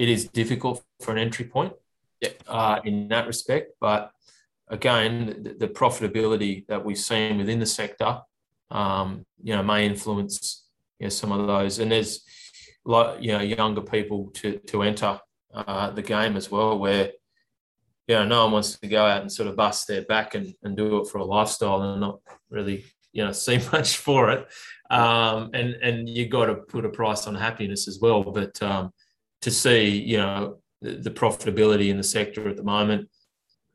[0.00, 1.74] it is difficult for an entry point
[2.48, 3.72] uh, in that respect.
[3.78, 4.10] But
[4.68, 8.20] again, the, the, profitability that we've seen within the sector,
[8.70, 10.64] um, you know, may influence
[10.98, 11.80] you know, some of those.
[11.80, 12.22] And there's
[12.86, 15.20] like you know younger people to to enter
[15.52, 17.10] uh, the game as well, where
[18.08, 20.54] you know no one wants to go out and sort of bust their back and,
[20.62, 24.48] and do it for a lifestyle and not really you know see much for it
[24.90, 28.90] um, and and you got to put a price on happiness as well but um,
[29.42, 33.08] to see you know the, the profitability in the sector at the moment.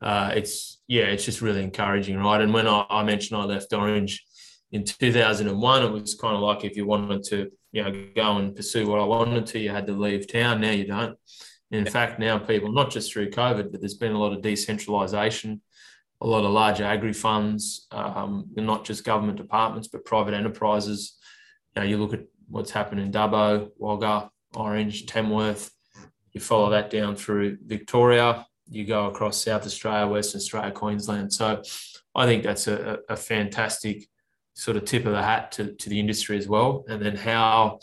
[0.00, 2.40] Uh, it's yeah, it's just really encouraging, right?
[2.40, 4.24] And when I, I, mentioned I left Orange
[4.70, 8.54] in 2001, it was kind of like if you wanted to, you know, go and
[8.54, 10.60] pursue what I wanted to, you had to leave town.
[10.60, 11.16] Now you don't.
[11.70, 15.60] In fact, now people, not just through COVID, but there's been a lot of decentralisation,
[16.20, 21.16] a lot of large agri funds, um, not just government departments, but private enterprises.
[21.74, 25.70] You know, you look at what's happened in Dubbo, Wagga, Orange, Tamworth.
[26.32, 28.46] You follow that down through Victoria.
[28.68, 31.32] You go across South Australia, Western Australia, Queensland.
[31.32, 31.62] So
[32.14, 34.08] I think that's a, a fantastic
[34.54, 36.84] sort of tip of the hat to, to the industry as well.
[36.88, 37.78] And then how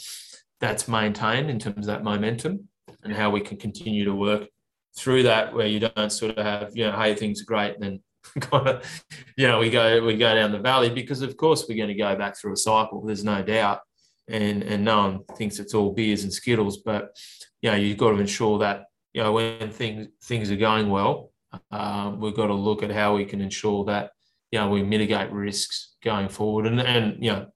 [0.60, 2.68] that's maintained in terms of that momentum
[3.04, 4.50] and how we can continue to work
[4.98, 7.76] through that where you don't sort of have, you know, hey, things are great.
[7.76, 8.00] And then
[8.42, 9.04] kind of,
[9.38, 11.96] you know, we go, we go down the valley because of course we're going to
[11.96, 13.06] go back through a cycle.
[13.06, 13.82] There's no doubt
[14.28, 17.16] and and no one thinks it's all beers and skittles but
[17.62, 21.32] you know you've got to ensure that you know when things things are going well
[21.72, 24.12] um, we've got to look at how we can ensure that
[24.52, 26.66] you know we mitigate risks going forward.
[26.68, 27.48] And and you know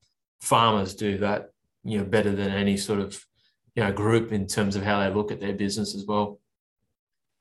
[0.41, 1.49] farmers do that
[1.83, 3.23] you know better than any sort of
[3.75, 6.39] you know group in terms of how they look at their business as well.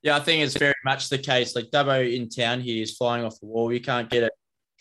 [0.02, 1.56] Yeah i think it's very much the case.
[1.56, 3.72] Like dubbo in town here is flying off the wall.
[3.72, 4.30] You can't get a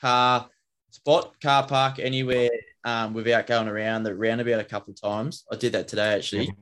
[0.01, 0.49] car
[0.91, 2.49] spot car park anywhere
[2.85, 5.43] um, without going around the roundabout a couple of times.
[5.51, 6.53] I did that today actually.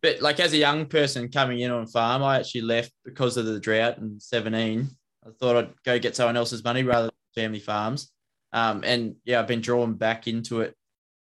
[0.00, 3.46] But like as a young person coming in on farm, I actually left because of
[3.46, 4.88] the drought in 17.
[5.24, 8.10] I thought I'd go get someone else's money rather than family farms.
[8.52, 10.74] Um, and yeah, I've been drawn back into it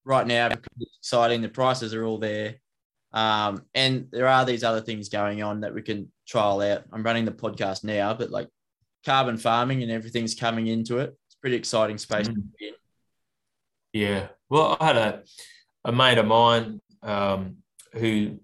[0.05, 1.43] right now because it's exciting.
[1.43, 2.57] The prices are all there.
[3.13, 6.85] Um, and there are these other things going on that we can trial out.
[6.93, 8.49] I'm running the podcast now, but like
[9.05, 11.17] carbon farming and everything's coming into it.
[11.27, 12.43] It's pretty exciting space mm.
[13.95, 14.27] Yeah.
[14.51, 15.23] Well, I had a,
[15.85, 17.59] a mate of mine um,
[17.93, 18.41] who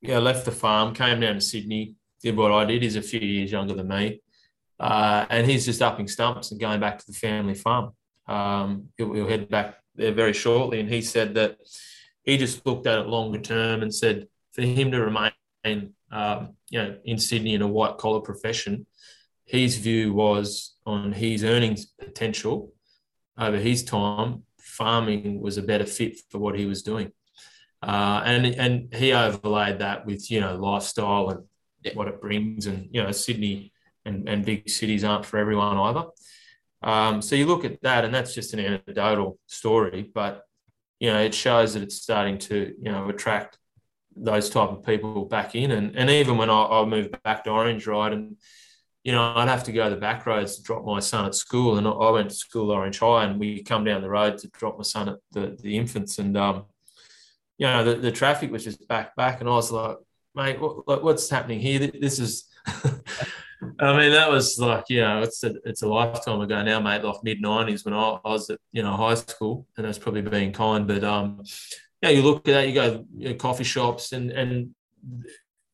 [0.00, 2.82] know, left the farm, came down to Sydney, did what I did.
[2.82, 4.22] He's a few years younger than me.
[4.78, 7.90] Uh, and he's just upping stumps and going back to the family farm.
[8.28, 10.78] Um, he'll, he'll head back there very shortly.
[10.78, 11.56] And he said that
[12.22, 15.32] he just looked at it longer term and said for him to remain,
[16.12, 18.86] um, you know, in Sydney in a white collar profession,
[19.46, 22.72] his view was on his earnings potential
[23.36, 27.12] over his time farming was a better fit for what he was doing.
[27.82, 31.44] Uh, and and he overlaid that with you know lifestyle and
[31.82, 31.92] yeah.
[31.94, 33.72] what it brings, and you know Sydney
[34.04, 36.04] and, and big cities aren't for everyone either.
[36.82, 40.44] Um, so you look at that, and that's just an anecdotal story, but
[41.00, 43.58] you know it shows that it's starting to you know attract
[44.14, 47.50] those type of people back in, and and even when I, I moved back to
[47.50, 48.36] Orange, right, and
[49.04, 51.76] you know, I'd have to go the back roads to drop my son at school.
[51.76, 54.76] And I went to school Orange High, and we come down the road to drop
[54.76, 56.18] my son at the, the infants.
[56.18, 56.66] And, um,
[57.58, 59.40] you know, the, the traffic was just back, back.
[59.40, 59.96] And I was like,
[60.34, 61.90] mate, what, what's happening here?
[62.00, 66.62] This is, I mean, that was like, you know, it's a, it's a lifetime ago
[66.62, 69.66] now, mate, like mid 90s when I, I, was at, you know, high school.
[69.76, 70.86] And that's probably being kind.
[70.86, 71.42] But, um,
[72.02, 74.74] yeah, you look at that, you go you know, coffee shops, and, and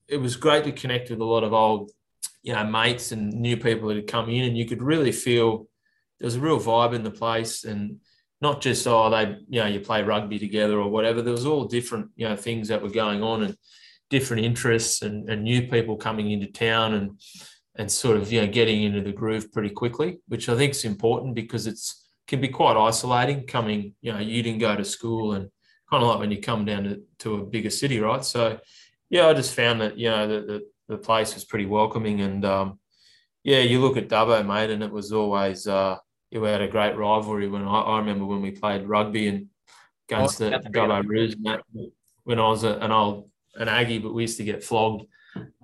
[0.09, 1.91] it was great to connect with a lot of old
[2.43, 5.69] you know mates and new people that had come in, and you could really feel
[6.19, 8.01] there was a real vibe in the place, and
[8.41, 11.23] not just oh they you know you play rugby together or whatever.
[11.23, 13.57] There was all different you know things that were going on and
[14.11, 17.21] different interests and, and new people coming into town and
[17.77, 20.85] and sort of you know getting into the groove pretty quickly, which I think is
[20.85, 25.33] important because it's can be quite isolating coming you know you didn't go to school
[25.33, 25.49] and
[25.91, 28.59] kind of like when you come down to, to a bigger city right so
[29.09, 32.21] yeah I just found that you know that the place was pretty welcoming.
[32.21, 32.79] And um,
[33.45, 35.97] yeah, you look at Dubbo, mate, and it was always uh,
[36.33, 37.49] we had a great rivalry.
[37.49, 39.47] When I, I remember when we played rugby and
[40.09, 41.37] against oh, the Dubbo Roos,
[42.25, 45.07] when I was a, an old an Aggie, but we used to get flogged.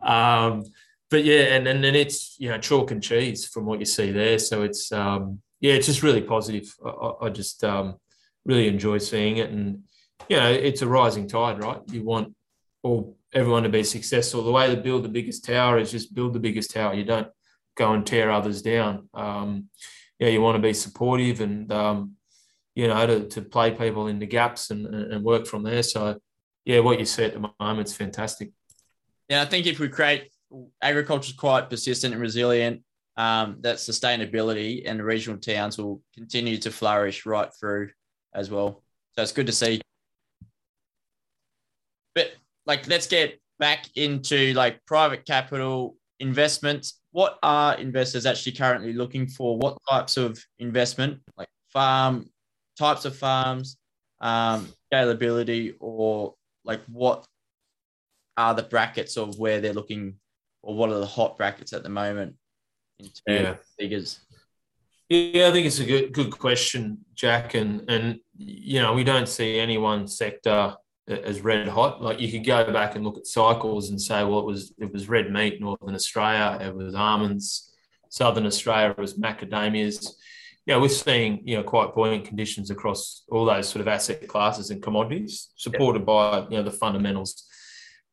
[0.03, 0.65] Um,
[1.11, 4.11] but yeah, and, and then it's you know chalk and cheese from what you see
[4.11, 4.39] there.
[4.39, 6.73] So it's um, yeah, it's just really positive.
[6.85, 7.97] I, I just um,
[8.45, 9.85] really enjoy seeing it, and
[10.29, 11.81] you know, it's a rising tide, right?
[11.91, 12.35] You want
[12.83, 14.45] all everyone to be successful.
[14.45, 16.95] The way to build the biggest tower is just build the biggest tower.
[16.95, 17.29] You don't
[17.77, 19.09] go and tear others down.
[19.13, 19.69] Um,
[20.19, 22.13] yeah, you want to be supportive and um,
[22.75, 25.83] you know to, to play people in the gaps and, and work from there.
[25.83, 26.19] So
[26.65, 28.53] yeah, what you see at the moment is fantastic.
[29.29, 30.31] Yeah, I think if we create
[30.81, 32.83] agriculture is quite persistent and resilient,
[33.17, 37.91] um, that sustainability and the regional towns will continue to flourish right through
[38.35, 38.83] as well.
[39.13, 39.81] So it's good to see.
[42.15, 42.33] But
[42.67, 47.01] like let's get back into like private capital investments.
[47.13, 49.57] What are investors actually currently looking for?
[49.57, 52.31] What types of investment, like farm
[52.77, 53.77] types of farms,
[54.21, 56.35] um, scalability, or
[56.65, 57.27] like what
[58.37, 60.17] are the brackets of where they're looking
[60.63, 62.35] or what are the hot brackets at the moment
[62.99, 63.51] in terms yeah.
[63.51, 64.21] of figures?
[65.09, 67.55] Yeah, I think it's a good good question, Jack.
[67.55, 70.75] And and you know, we don't see any one sector
[71.09, 72.03] as red hot.
[72.03, 74.93] Like you could go back and look at cycles and say, well, it was it
[74.93, 77.73] was red meat, Northern Australia, it was almonds,
[78.09, 80.09] Southern Australia, it was macadamias.
[80.67, 84.71] Yeah, we're seeing you know quite buoyant conditions across all those sort of asset classes
[84.71, 87.45] and commodities, supported by you know the fundamentals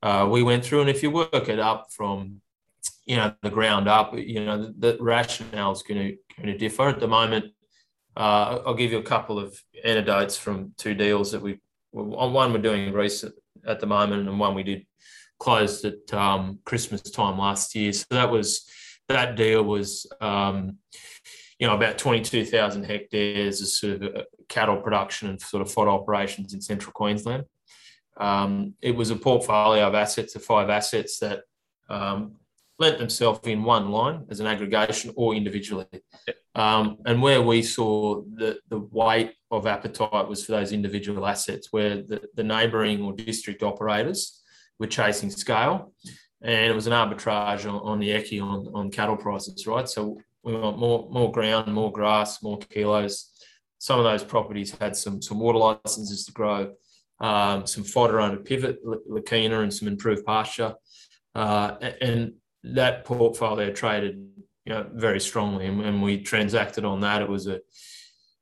[0.04, 0.82] uh, we went through.
[0.82, 2.42] And if you work it up from
[3.06, 6.58] you know the ground up, you know the, the rationale is going to going to
[6.58, 6.90] differ.
[6.90, 7.46] At the moment,
[8.18, 11.60] uh, I'll give you a couple of anecdotes from two deals that we
[11.92, 13.34] one we're doing recent
[13.66, 14.86] at the moment, and one we did
[15.40, 17.92] closed at um, Christmas time last year.
[17.94, 18.70] So that was
[19.10, 20.78] that deal was um,
[21.60, 25.72] you know about twenty two thousand hectares of sort of cattle production and sort of
[25.72, 27.44] fodder operations in central Queensland.
[28.18, 31.42] Um, it was a portfolio of assets, of five assets that
[31.90, 32.36] um,
[32.78, 35.86] lent themselves in one line as an aggregation or individually.
[36.54, 41.68] Um, and where we saw the, the weight of appetite was for those individual assets,
[41.72, 44.42] where the, the neighbouring or district operators
[44.80, 45.94] were chasing scale.
[46.42, 49.88] And it was an arbitrage on, on the EYCI on, on cattle prices, right?
[49.88, 53.30] So we want more, more ground, more grass, more kilos.
[53.78, 56.74] Some of those properties had some, some water licenses to grow,
[57.20, 60.74] um, some fodder under pivot, leucaena, and some improved pasture.
[61.36, 62.34] Uh, and
[62.64, 64.28] that portfolio traded
[64.66, 67.22] you know, very strongly, and, and, we transacted on that.
[67.22, 67.62] It was a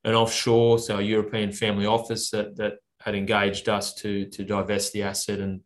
[0.10, 4.92] an offshore, so a European family office that that had engaged us to to divest
[4.94, 5.62] the asset, and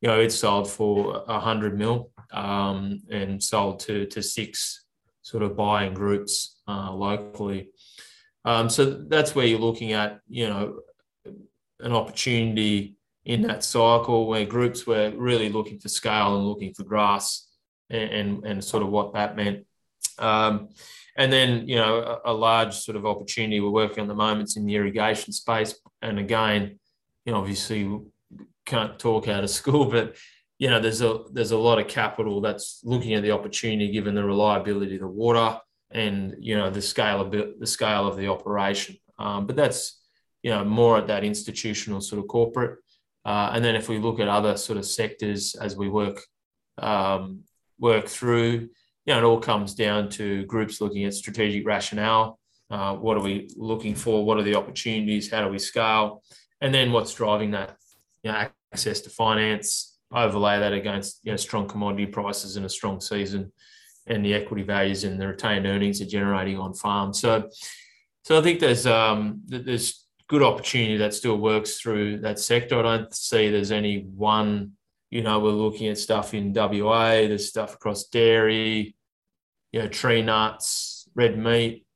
[0.00, 4.84] you know it sold for a hundred mil, um, and sold to to six
[5.22, 7.70] sort of buying groups uh, locally.
[8.44, 10.80] Um, so that's where you're looking at, you know,
[11.80, 16.84] an opportunity in that cycle where groups were really looking for scale and looking for
[16.84, 17.46] grass
[17.90, 19.66] and, and, and sort of what that meant.
[20.18, 20.70] Um,
[21.18, 24.56] and then, you know, a, a, large sort of opportunity we're working on the moments
[24.56, 25.74] in the irrigation space.
[26.00, 26.78] And again,
[27.24, 27.90] you know, obviously
[28.64, 30.16] can't talk out of school, but
[30.58, 34.14] you know, there's a there's a lot of capital that's looking at the opportunity given
[34.14, 35.58] the reliability of the water
[35.90, 38.96] and you know the scale of the scale of the operation.
[39.18, 40.00] Um, but that's
[40.42, 42.78] you know more at that institutional sort of corporate.
[43.24, 46.22] Uh, and then if we look at other sort of sectors as we work
[46.78, 47.44] um,
[47.78, 48.68] work through.
[49.08, 52.38] You know, it all comes down to groups looking at strategic rationale.
[52.70, 54.22] Uh, what are we looking for?
[54.22, 55.30] What are the opportunities?
[55.30, 56.22] How do we scale?
[56.60, 57.78] And then what's driving that?
[58.22, 59.98] You know, access to finance.
[60.12, 63.50] Overlay that against you know strong commodity prices and a strong season,
[64.06, 67.14] and the equity values and the retained earnings are generating on farm.
[67.14, 67.48] So,
[68.24, 72.78] so I think there's um, there's good opportunity that still works through that sector.
[72.78, 74.72] I don't see there's any one
[75.10, 78.94] you know, we're looking at stuff in WA, there's stuff across dairy,
[79.72, 81.86] you know, tree nuts, red meat,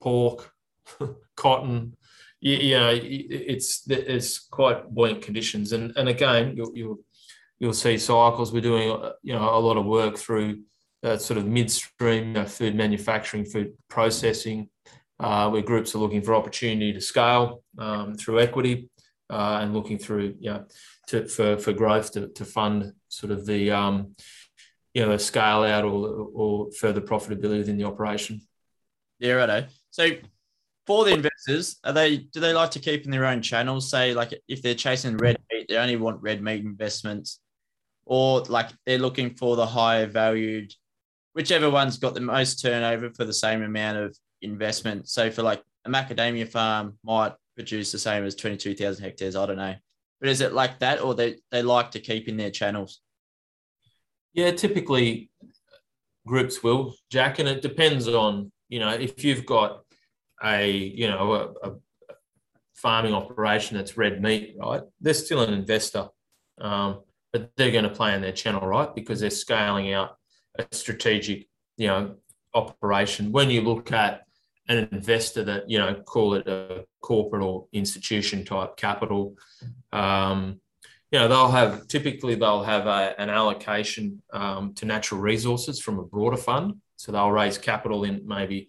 [0.00, 0.52] pork,
[1.36, 1.96] cotton.
[2.40, 6.98] You, you, know, it's it's quite buoyant conditions, and and again, you'll you'll,
[7.58, 8.52] you'll see cycles.
[8.52, 8.88] We're doing
[9.22, 10.62] you know a lot of work through
[11.02, 14.68] uh, sort of midstream you know, food manufacturing, food processing,
[15.18, 18.88] uh, where groups are looking for opportunity to scale um, through equity
[19.30, 20.64] uh, and looking through you know
[21.08, 24.14] to, for, for growth to, to fund sort of the um,
[24.94, 28.40] you know scale out or, or further profitability within the operation.
[29.18, 29.66] Yeah, righto.
[29.90, 30.10] So
[30.86, 33.90] for the investors, are they do they like to keep in their own channels?
[33.90, 37.40] Say like if they're chasing red meat, they only want red meat investments,
[38.04, 40.72] or like they're looking for the higher valued,
[41.34, 45.08] whichever one's got the most turnover for the same amount of investment.
[45.08, 49.36] So for like a macadamia farm might produce the same as twenty two thousand hectares.
[49.36, 49.74] I don't know.
[50.18, 53.00] But is it like that, or they, they like to keep in their channels?
[54.32, 55.30] Yeah, typically
[56.26, 59.80] groups will, Jack, and it depends on, you know, if you've got
[60.42, 61.74] a, you know, a, a
[62.74, 64.82] farming operation that's red meat, right?
[65.00, 66.08] They're still an investor,
[66.60, 67.00] um,
[67.32, 68.94] but they're going to play in their channel, right?
[68.94, 70.16] Because they're scaling out
[70.58, 72.14] a strategic, you know,
[72.54, 73.32] operation.
[73.32, 74.22] When you look at
[74.70, 79.34] an investor that you know call it a corporate or institution type capital
[79.92, 80.60] um,
[81.10, 85.98] you know they'll have typically they'll have a, an allocation um, to natural resources from
[85.98, 86.74] a broader fund.
[86.96, 88.68] So they'll raise capital in maybe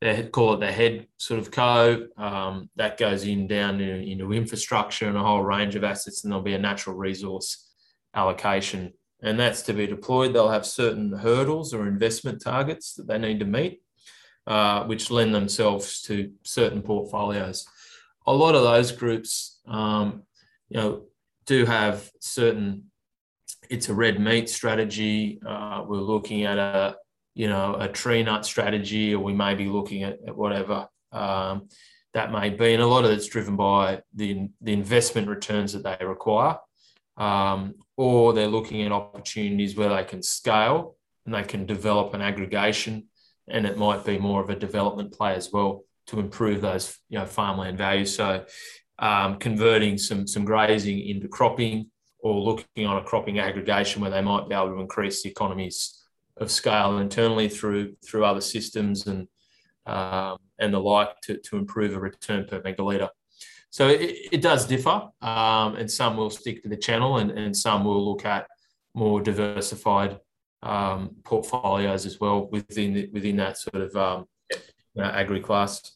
[0.00, 4.32] they call it the head sort of co um, that goes in down into, into
[4.32, 7.72] infrastructure and a whole range of assets and there'll be a natural resource
[8.14, 8.92] allocation.
[9.22, 10.34] And that's to be deployed.
[10.34, 13.80] They'll have certain hurdles or investment targets that they need to meet
[14.46, 17.66] uh, which lend themselves to certain portfolios.
[18.26, 20.22] A lot of those groups, um,
[20.68, 21.02] you know,
[21.46, 22.84] do have certain
[23.70, 25.40] it's a red meat strategy.
[25.46, 26.96] Uh, we're looking at a
[27.34, 31.68] you know a tree nut strategy, or we may be looking at, at whatever um,
[32.12, 32.74] that may be.
[32.74, 36.58] And a lot of it's driven by the the investment returns that they require,
[37.16, 42.20] um, or they're looking at opportunities where they can scale and they can develop an
[42.20, 43.08] aggregation,
[43.48, 47.18] and it might be more of a development play as well to improve those you
[47.18, 48.14] know farmland values.
[48.14, 48.44] So
[48.98, 51.90] um, converting some some grazing into cropping
[52.20, 56.02] or looking on a cropping aggregation where they might be able to increase the economies
[56.38, 59.28] of scale internally through through other systems and
[59.86, 63.08] um, and the like to, to improve a return per megaliter.
[63.70, 67.56] So it, it does differ, um, and some will stick to the channel, and, and
[67.56, 68.46] some will look at
[68.94, 70.20] more diversified
[70.62, 75.92] um, portfolios as well within the, within that sort of um, you know, agri class.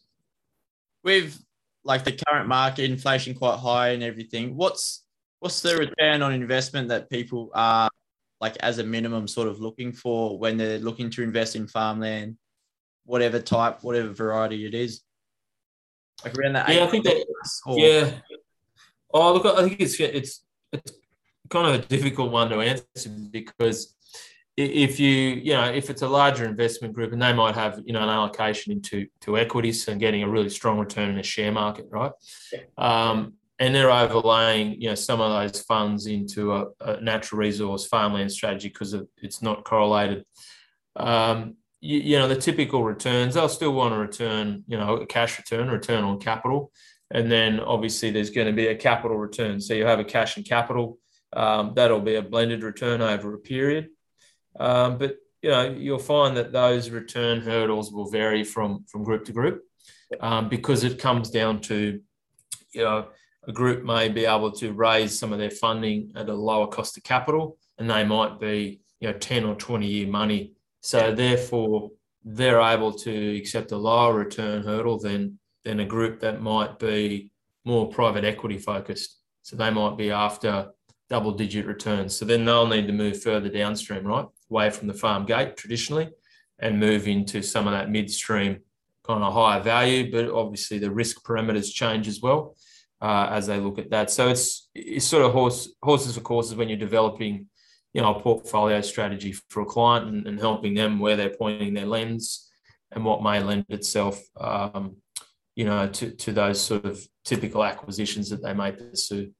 [1.05, 1.41] With
[1.89, 5.05] like the current market inflation quite high and everything, what's
[5.41, 7.89] what's the return on investment that people are
[8.41, 12.37] like as a minimum sort of looking for when they're looking to invest in farmland,
[13.07, 15.01] whatever type, whatever variety it is?
[16.23, 16.69] Like around that.
[16.69, 17.25] Yeah, I think that.
[17.67, 17.79] Or...
[17.79, 18.11] Yeah.
[19.13, 20.93] Oh, look, I think it's it's it's
[21.49, 23.97] kind of a difficult one to answer because
[24.59, 27.93] if you you know if it's a larger investment group and they might have you
[27.93, 31.53] know an allocation into to equities and getting a really strong return in a share
[31.53, 32.13] market right?
[32.77, 37.87] Um, and they're overlaying you know some of those funds into a, a natural resource
[37.87, 40.25] farmland strategy because it's not correlated.
[40.97, 45.07] Um, you, you, know the typical returns they'll still want to return you know a
[45.07, 46.73] cash return return on capital.
[47.11, 49.63] And then obviously there's going to be a capital return.
[49.63, 50.99] So you have a cash and capital
[51.33, 53.89] um, that'll be a blended return over a period
[54.59, 59.25] um, but you know you'll find that those return hurdles will vary from from group
[59.25, 59.63] to group
[60.21, 62.01] um, because it comes down to
[62.73, 63.07] you know
[63.47, 66.97] a group may be able to raise some of their funding at a lower cost
[66.97, 70.53] of capital, and they might be you know 10 or 20 year money.
[70.81, 71.91] So therefore,
[72.25, 77.31] they're able to accept a lower return hurdle than than a group that might be
[77.65, 79.19] more private equity focused.
[79.43, 80.71] So they might be after
[81.09, 82.17] double digit returns.
[82.17, 84.27] So then they'll need to move further downstream, right?
[84.51, 86.09] Away from the farm gate traditionally
[86.59, 88.61] and move into some of that midstream
[89.07, 90.11] kind of higher value.
[90.11, 92.57] But obviously the risk parameters change as well
[93.01, 94.11] uh, as they look at that.
[94.11, 97.47] So it's it's sort of horse horses for courses when you're developing,
[97.93, 101.75] you know, a portfolio strategy for a client and, and helping them where they're pointing
[101.75, 102.51] their lens
[102.93, 104.97] and what may lend itself, um,
[105.55, 109.31] you know, to to those sort of typical acquisitions that they may pursue.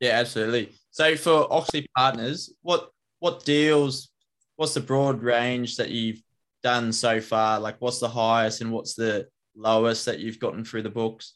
[0.00, 0.72] Yeah, absolutely.
[0.90, 4.10] So for Oxley Partners, what what deals?
[4.58, 6.20] What's the broad range that you've
[6.64, 7.60] done so far?
[7.60, 11.34] Like, what's the highest and what's the lowest that you've gotten through the books?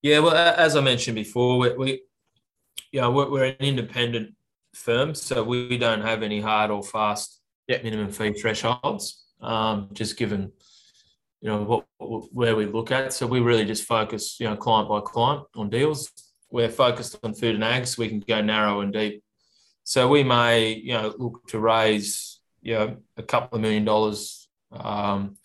[0.00, 2.02] Yeah, well, as I mentioned before, we, we
[2.90, 4.34] you know, we're, we're, an independent
[4.74, 9.26] firm, so we don't have any hard or fast minimum fee thresholds.
[9.42, 10.52] Um, just given,
[11.42, 11.84] you know, what
[12.32, 15.68] where we look at, so we really just focus, you know, client by client on
[15.68, 16.10] deals.
[16.50, 19.22] We're focused on food and ag, so we can go narrow and deep.
[19.84, 24.48] So we may, you know, look to raise, you know, a couple of million dollars
[24.70, 25.36] um,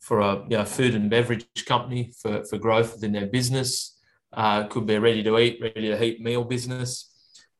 [0.00, 3.98] for a you know, food and beverage company for, for growth within their business.
[4.32, 7.10] Uh, could be a ready to eat, ready to heat meal business,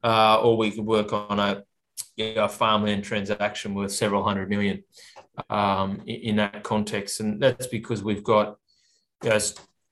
[0.05, 1.63] uh, or we could work on a,
[2.17, 4.83] you know, a farmland transaction worth several hundred million
[5.49, 7.21] um, in, in, that context.
[7.21, 8.57] And that's because we've got
[9.23, 9.39] you know,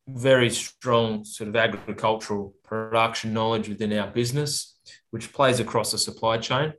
[0.07, 4.74] very strong sort of agricultural production knowledge within our business,
[5.15, 6.73] which plays across the supply chain.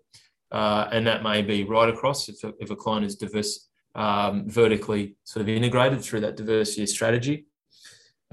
[0.52, 4.50] Uh, and that may be right across if a, if a client is diverse, um,
[4.50, 7.46] vertically sort of integrated through that diversity strategy.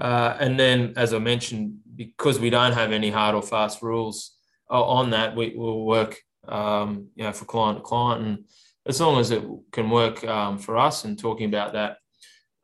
[0.01, 4.35] Uh, and then, as I mentioned, because we don't have any hard or fast rules
[4.69, 8.37] on that, we will work, um, you know, for client to client, and
[8.85, 9.41] as long as it
[9.71, 11.05] can work um, for us.
[11.05, 11.99] And talking about that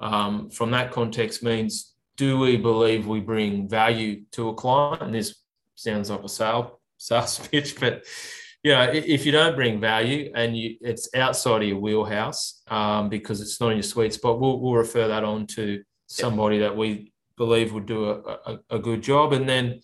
[0.02, 5.04] um, from that context means, do we believe we bring value to a client?
[5.04, 5.36] And this
[5.76, 8.04] sounds like a sale sales pitch, but
[8.64, 13.08] you know, if you don't bring value and you, it's outside of your wheelhouse um,
[13.08, 16.76] because it's not in your sweet spot, we'll, we'll refer that on to somebody that
[16.76, 19.32] we believe would do a, a, a, good job.
[19.32, 19.80] And then,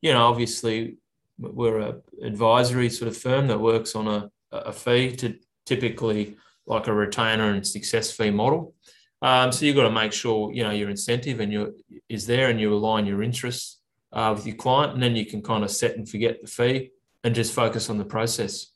[0.00, 0.96] you know, obviously
[1.38, 5.36] we're a advisory sort of firm that works on a, a fee to
[5.66, 6.36] typically
[6.66, 8.74] like a retainer and success fee model.
[9.20, 11.72] Um, so you've got to make sure, you know, your incentive and your
[12.08, 13.73] is there and you align your interests
[14.14, 16.90] uh, with your client and then you can kind of set and forget the fee
[17.24, 18.68] and just focus on the process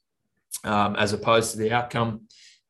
[0.64, 2.22] um, as opposed to the outcome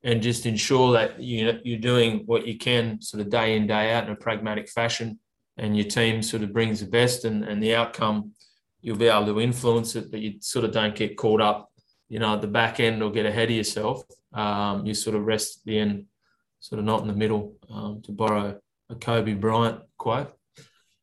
[0.05, 3.93] and just ensure that you, you're doing what you can sort of day in, day
[3.93, 5.19] out in a pragmatic fashion
[5.57, 8.33] and your team sort of brings the best and, and the outcome
[8.81, 11.73] you'll be able to influence it, but you sort of don't get caught up,
[12.09, 14.03] you know, at the back end or get ahead of yourself.
[14.33, 16.05] Um, you sort of rest at the end,
[16.61, 18.59] sort of not in the middle, um, to borrow
[18.89, 20.33] a Kobe Bryant quote.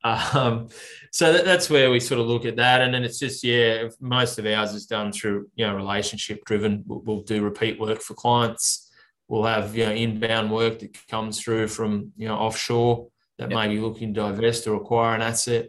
[0.05, 0.69] Um,
[1.11, 3.89] so that, that's where we sort of look at that, and then it's just yeah,
[3.99, 6.83] most of ours is done through you know relationship driven.
[6.85, 8.91] We'll, we'll do repeat work for clients.
[9.27, 13.07] We'll have you know inbound work that comes through from you know offshore
[13.39, 13.57] that yep.
[13.57, 15.67] may be looking to divest or acquire an asset.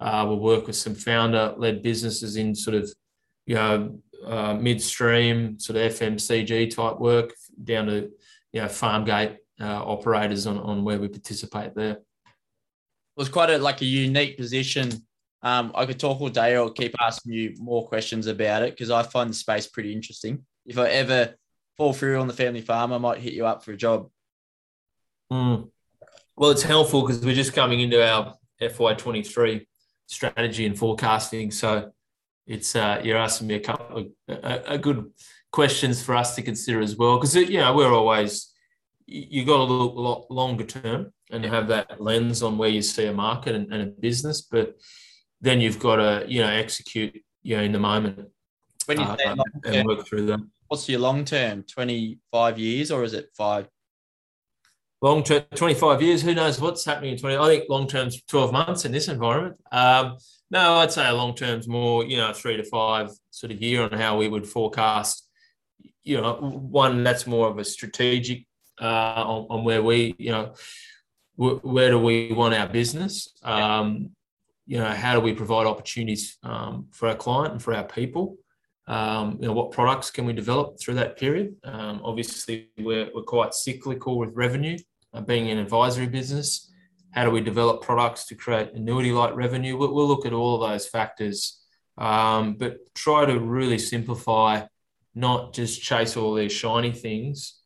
[0.00, 2.92] Uh, we'll work with some founder led businesses in sort of
[3.46, 7.32] you know uh, midstream sort of FMCG type work
[7.62, 8.10] down to
[8.52, 11.98] you know farm gate uh, operators on, on where we participate there
[13.16, 14.90] was quite a like a unique position.
[15.42, 18.90] Um, I could talk all day or keep asking you more questions about it because
[18.90, 20.44] I find the space pretty interesting.
[20.64, 21.34] If I ever
[21.76, 24.10] fall through on the family farm, I might hit you up for a job.
[25.32, 25.70] Mm.
[26.36, 29.66] Well, it's helpful because we're just coming into our FY23
[30.06, 31.50] strategy and forecasting.
[31.50, 31.92] So
[32.46, 35.10] it's uh, you're asking me a couple of a, a good
[35.52, 38.52] questions for us to consider as well because you know we're always
[39.06, 42.68] you got to look a lot longer term and you have that lens on where
[42.68, 44.76] you see a market and, and, a business, but
[45.40, 48.28] then you've got to you know execute you know in the moment.
[48.86, 50.52] When you uh, say and work through them.
[50.68, 51.62] What's your long term?
[51.64, 53.68] Twenty five years or is it five?
[55.02, 56.22] Long term, twenty five years.
[56.22, 57.36] Who knows what's happening in twenty?
[57.36, 59.56] I think long term's twelve months in this environment.
[59.70, 60.16] Um,
[60.50, 63.82] no, I'd say a long term's more you know three to five sort of year
[63.82, 65.28] on how we would forecast.
[66.02, 68.46] You know, one that's more of a strategic
[68.80, 70.54] uh, on, on where we you know
[71.36, 73.32] where do we want our business?
[73.42, 74.10] Um,
[74.66, 78.36] you know, how do we provide opportunities um, for our client and for our people?
[78.88, 81.56] Um, you know, what products can we develop through that period?
[81.64, 84.78] Um, obviously, we're, we're quite cyclical with revenue,
[85.12, 86.72] uh, being an advisory business.
[87.12, 89.76] How do we develop products to create annuity-like revenue?
[89.76, 91.62] We'll, we'll, look at all of those factors,
[91.98, 94.62] um, but try to really simplify,
[95.14, 97.60] not just chase all these shiny things.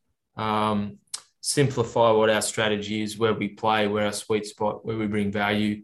[1.41, 5.31] Simplify what our strategy is, where we play, where our sweet spot, where we bring
[5.31, 5.81] value,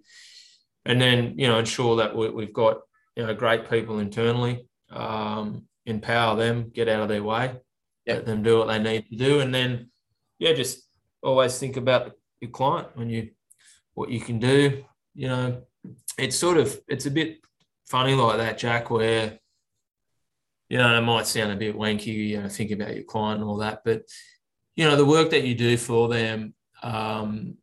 [0.85, 2.77] and then you know ensure that we, have got
[3.15, 7.55] you know great people internally, um, empower them, get out of their way,
[8.05, 8.17] yep.
[8.17, 9.89] let them do what they need to do, and then
[10.37, 10.87] yeah, just
[11.23, 13.31] always think about your client when you
[13.95, 14.85] what you can do.
[15.15, 15.63] You know,
[16.19, 17.39] it's sort of it's a bit
[17.87, 19.39] funny like that, Jack, where
[20.69, 23.49] you know, it might sound a bit wanky, you know, think about your client and
[23.49, 24.03] all that, but
[24.77, 26.53] you know, the work that you do for them,
[26.83, 27.55] um,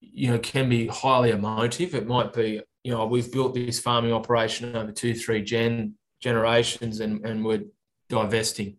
[0.00, 1.94] you know, can be highly emotive.
[1.94, 7.00] It might be, you know, we've built this farming operation over two, three gen generations,
[7.00, 7.64] and and we're
[8.08, 8.78] divesting.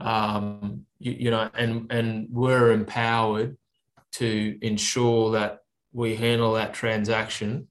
[0.00, 3.56] Um, you, you know, and and we're empowered
[4.12, 5.60] to ensure that
[5.92, 7.68] we handle that transaction,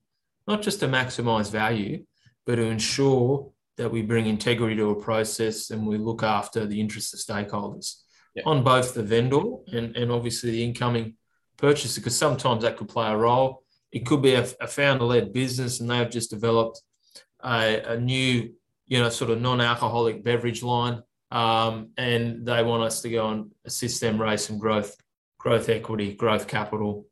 [0.48, 2.06] not just to maximize value,
[2.48, 6.82] but to ensure that we bring integrity to a process and we look after the
[6.82, 8.03] interests of stakeholders
[8.36, 8.44] yeah.
[8.46, 11.16] on both the vendor and, and obviously the incoming
[11.58, 13.64] purchaser, because sometimes that could play a role.
[13.92, 16.82] It could be a, a founder led business and they've just developed
[17.44, 18.52] a, a new,
[18.88, 21.04] you know, sort of non alcoholic beverage line.
[21.32, 24.96] Um, and they want us to go and assist them raise some growth,
[25.40, 27.08] growth equity, growth capital,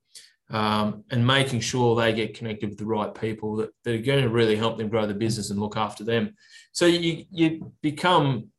[0.52, 4.22] um, and making sure they get connected with the right people that, that, are going
[4.22, 6.36] to really help them grow the business and look after them.
[6.72, 8.50] So you you become,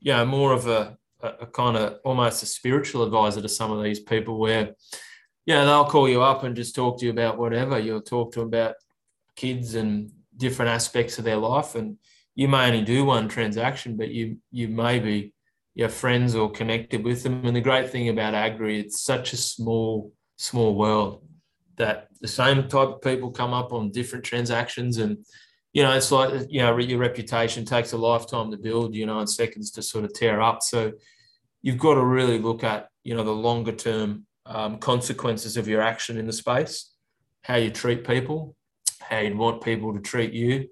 [0.00, 3.72] you know, more of a a, a kind of almost a spiritual advisor to some
[3.72, 4.74] of these people where,
[5.44, 7.78] you know, they'll call you up and just talk to you about whatever.
[7.78, 8.74] You'll talk to them about
[9.36, 11.74] kids and different aspects of their life.
[11.74, 11.98] And
[12.34, 15.32] you may only do one transaction, but you you may be
[15.74, 17.44] your friends or connected with them.
[17.44, 21.22] And the great thing about agri, it's such a small, small world
[21.76, 25.18] that the same type of people come up on different transactions and
[25.76, 29.18] you know, it's like, you know, your reputation takes a lifetime to build, you know,
[29.18, 30.62] and seconds to sort of tear up.
[30.62, 30.92] So
[31.60, 35.82] you've got to really look at, you know, the longer term um, consequences of your
[35.82, 36.94] action in the space,
[37.42, 38.56] how you treat people,
[39.00, 40.66] how you want people to treat you,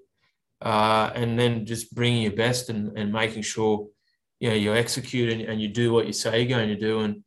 [0.63, 3.87] uh, and then just bringing your best and, and making sure,
[4.39, 7.01] you know, you execute and, and you do what you say you're going to do.
[7.01, 7.23] And,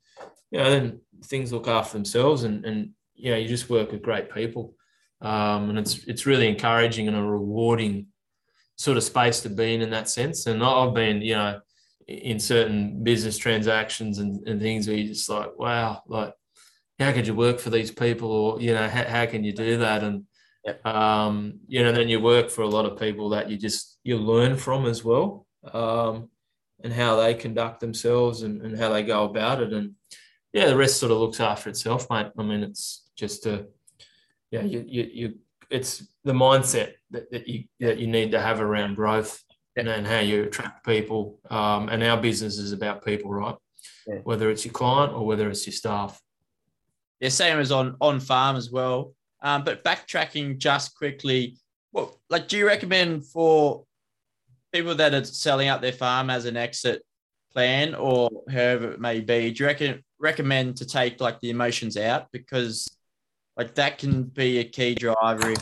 [0.50, 4.02] you know, then things look after themselves and, and, you know, you just work with
[4.02, 4.74] great people
[5.20, 8.06] um, and it's it's really encouraging and a rewarding
[8.76, 10.46] sort of space to be in in that sense.
[10.46, 11.60] And I've been, you know,
[12.06, 16.32] in certain business transactions and, and things where you're just like, wow, like
[16.98, 19.78] how could you work for these people, or you know, how, how can you do
[19.78, 20.02] that?
[20.02, 20.24] And
[20.64, 20.84] yep.
[20.86, 24.16] um, you know, then you work for a lot of people that you just you
[24.16, 26.30] learn from as well, um,
[26.82, 29.72] and how they conduct themselves and, and how they go about it.
[29.72, 29.94] And
[30.52, 32.28] yeah, the rest sort of looks after itself, mate.
[32.38, 33.66] I mean, it's just a
[34.50, 35.34] yeah, you, you, you
[35.70, 39.42] it's the mindset that, that you that you need to have around growth
[39.76, 39.82] Yeah.
[39.82, 41.38] and, and how you attract people.
[41.50, 43.54] Um, and our business is about people, right?
[44.06, 44.20] Yeah.
[44.24, 46.20] Whether it's your client or whether it's your staff.
[47.20, 49.14] Yeah, same as on on farm as well.
[49.42, 51.58] Um, but backtracking just quickly,
[51.92, 53.84] what like do you recommend for
[54.72, 57.02] people that are selling out their farm as an exit
[57.52, 59.50] plan or however it may be?
[59.50, 62.88] Do you reckon recommend to take like the emotions out because
[63.58, 65.56] like that can be a key driver in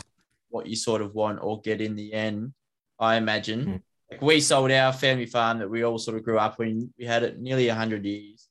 [0.49, 2.53] what you sort of want or get in the end.
[2.99, 3.65] I imagine.
[3.65, 3.81] Mm.
[4.11, 6.93] Like we sold our family farm that we all sort of grew up in.
[6.97, 8.47] We had it nearly hundred years,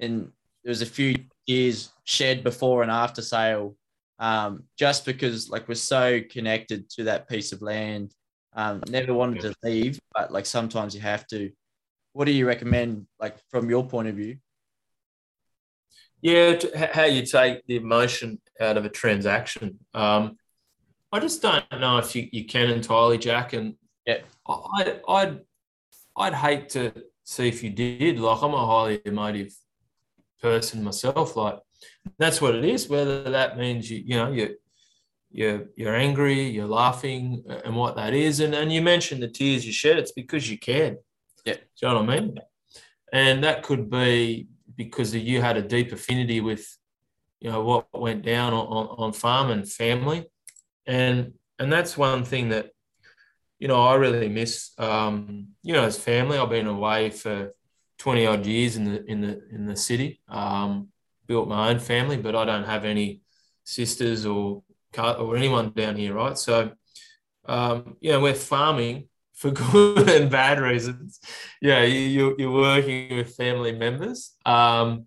[0.00, 0.32] and
[0.64, 1.14] there was a few
[1.46, 3.76] years shed before and after sale,
[4.18, 8.12] um, just because like we're so connected to that piece of land.
[8.54, 11.50] Um, never wanted to leave, but like sometimes you have to.
[12.14, 14.38] What do you recommend, like from your point of view?
[16.22, 16.58] Yeah,
[16.92, 19.78] how you take the emotion out of a transaction.
[19.94, 20.36] Um,
[21.12, 23.52] I just don't know if you, you can entirely, Jack.
[23.52, 23.74] And
[24.06, 24.20] Yeah.
[24.48, 25.40] I, I'd,
[26.16, 26.92] I'd hate to
[27.24, 28.18] see if you did.
[28.18, 29.54] Like, I'm a highly emotive
[30.42, 31.36] person myself.
[31.36, 31.58] Like,
[32.18, 32.88] that's what it is.
[32.88, 34.56] Whether that means you, you know, you,
[35.30, 38.40] you're you're angry, you're laughing, and what that is.
[38.40, 39.98] And and you mentioned the tears you shed.
[39.98, 40.98] It's because you cared.
[41.44, 41.54] Yeah.
[41.54, 42.38] Do you know what I mean?
[43.12, 46.66] And that could be because you had a deep affinity with,
[47.46, 50.26] you know, what went down on, on, farm and family,
[50.84, 52.70] and and that's one thing that,
[53.60, 54.72] you know, I really miss.
[54.78, 57.52] Um, you know, as family, I've been away for
[57.98, 60.20] twenty odd years in the in the in the city.
[60.26, 60.88] Um,
[61.28, 63.20] built my own family, but I don't have any
[63.62, 64.64] sisters or
[64.98, 66.36] or anyone down here, right?
[66.36, 66.72] So,
[67.44, 71.20] um, you know, we're farming for good and bad reasons.
[71.62, 74.34] Yeah, you, you're working with family members.
[74.44, 75.06] Um,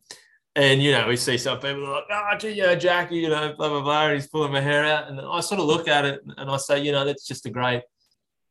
[0.55, 3.69] and, you know, we see some people like, oh, gee, know, Jackie, you know, blah,
[3.69, 5.09] blah, blah, and he's pulling my hair out.
[5.09, 7.49] And I sort of look at it and I say, you know, that's just a
[7.49, 7.83] great,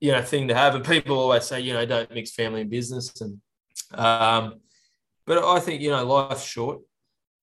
[0.01, 0.75] you know, thing to have.
[0.75, 3.21] And people always say, you know, don't mix family and business.
[3.21, 3.41] And,
[3.93, 4.61] um,
[5.27, 6.81] but I think, you know, life's short.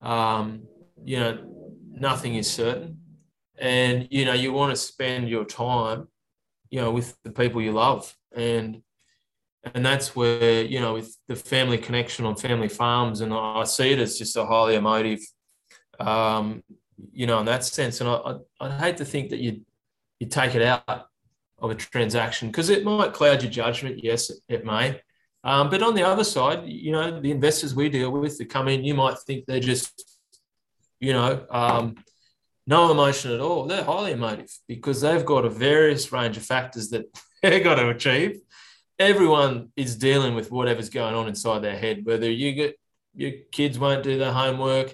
[0.01, 0.63] Um,
[1.03, 1.37] you know,
[1.91, 2.99] nothing is certain
[3.57, 6.07] and you know you want to spend your time
[6.69, 8.81] you know with the people you love and
[9.74, 13.91] and that's where you know with the family connection on family farms and i see
[13.91, 15.20] it as just a highly emotive
[15.99, 16.63] um
[17.11, 19.61] you know in that sense and i I'd hate to think that you
[20.20, 21.07] you take it out
[21.59, 25.01] of a transaction because it might cloud your judgment yes it, it may
[25.43, 28.68] um, but on the other side you know the investors we deal with that come
[28.68, 30.20] in you might think they're just
[30.99, 31.95] you know um,
[32.68, 33.66] no emotion at all.
[33.66, 37.05] They're highly emotive because they've got a various range of factors that
[37.43, 38.39] they've got to achieve.
[38.97, 42.79] Everyone is dealing with whatever's going on inside their head, whether you get
[43.13, 44.93] your kids won't do their homework,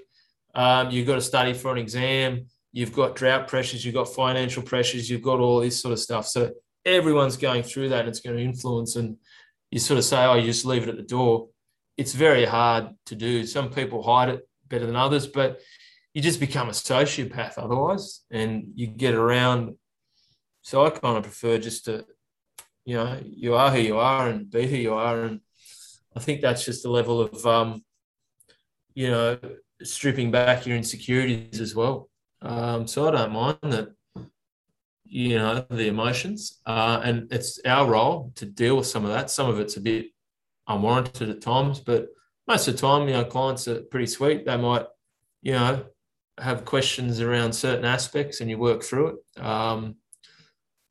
[0.54, 4.64] um, you've got to study for an exam, you've got drought pressures, you've got financial
[4.64, 6.28] pressures, you've got all this sort of stuff.
[6.28, 6.52] So
[6.86, 8.96] everyone's going through that and it's going to influence.
[8.96, 9.18] And
[9.72, 11.50] you sort of say, oh, you just leave it at the door.
[11.98, 13.46] It's very hard to do.
[13.46, 15.60] Some people hide it better than others, but
[16.14, 19.76] you just become a sociopath otherwise and you get around
[20.62, 22.06] so i kind of prefer just to
[22.86, 25.24] you know you are who you are and be who you are.
[25.24, 25.42] And
[26.16, 27.84] i think that's just a level of um
[28.94, 29.38] you know
[29.84, 32.10] stripping back your insecurities as well.
[32.42, 33.90] Um so i don't mind that
[35.06, 39.30] you know the emotions uh and it's our role to deal with some of that.
[39.30, 40.08] Some of it's a bit
[40.68, 42.08] unwarranted at times but
[42.48, 44.46] most of the time you know clients are pretty sweet.
[44.46, 44.86] They might
[45.42, 45.86] you know
[46.38, 49.08] have questions around certain aspects and you work through
[49.38, 49.44] it.
[49.44, 49.96] Um,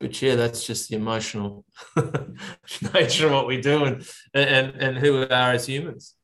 [0.01, 1.65] but yeah, that's just the emotional
[2.95, 6.15] nature of what we do and, and and who we are as humans.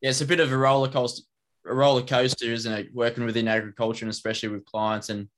[0.00, 1.22] Yeah, it's a bit of a roller coaster,
[1.64, 2.88] a roller coaster, isn't it?
[2.92, 5.28] Working within agriculture and especially with clients and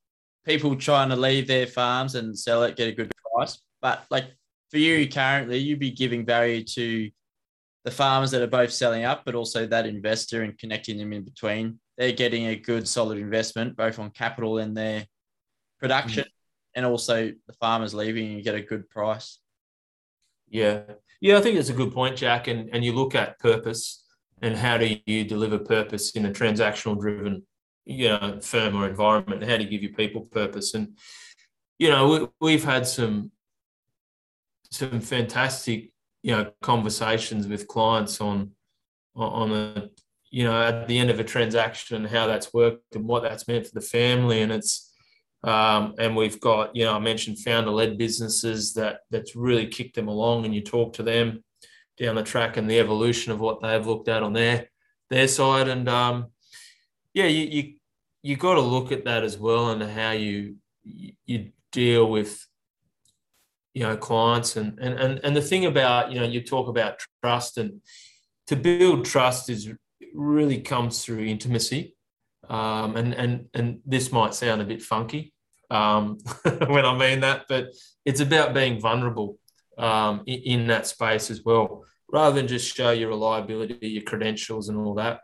[0.47, 3.61] people trying to leave their farms and sell it, get a good price.
[3.82, 4.24] But like
[4.70, 7.11] for you currently, you'd be giving value to
[7.85, 11.22] the farmers that are both selling up, but also that investor and connecting them in
[11.22, 11.78] between.
[11.99, 15.07] They're getting a good, solid investment, both on capital and their
[15.78, 16.34] production, mm-hmm.
[16.75, 19.39] And also the farmers leaving and you get a good price.
[20.49, 20.83] Yeah.
[21.20, 22.49] Yeah, I think it's a good point, Jack.
[22.49, 24.05] And and you look at purpose
[24.43, 27.45] and how do you deliver purpose in a transactional driven,
[27.87, 29.45] you know, firm or environment?
[29.45, 30.75] How do you give your people purpose?
[30.75, 30.99] And
[31.79, 33.31] you know, we, we've had some
[34.70, 38.51] some fantastic, you know, conversations with clients on
[39.16, 39.89] on a
[40.31, 43.66] you know at the end of a transaction how that's worked and what that's meant
[43.66, 44.93] for the family and it's
[45.45, 49.95] um, and we've got you know I mentioned founder led businesses that that's really kicked
[49.95, 51.45] them along and you talk to them
[51.99, 54.68] down the track and the evolution of what they've looked at on their
[55.11, 55.68] their side.
[55.68, 56.28] And um,
[57.12, 57.74] yeah you you
[58.22, 62.47] you got to look at that as well and how you you deal with
[63.74, 67.01] you know clients and and and, and the thing about you know you talk about
[67.22, 67.82] trust and
[68.47, 69.70] to build trust is
[70.14, 71.97] really comes through intimacy.
[72.49, 75.34] Um, and and and this might sound a bit funky
[75.71, 76.19] um,
[76.69, 77.69] when I mean that, but
[78.05, 79.39] it's about being vulnerable
[79.79, 84.69] um, in, in, that space as well, rather than just show your reliability, your credentials,
[84.69, 85.21] and all that.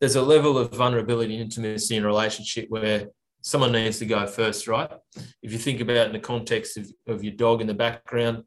[0.00, 3.08] There's a level of vulnerability and intimacy in a relationship where
[3.42, 4.90] someone needs to go first, right?
[5.42, 8.44] If you think about in the context of, of your dog in the background,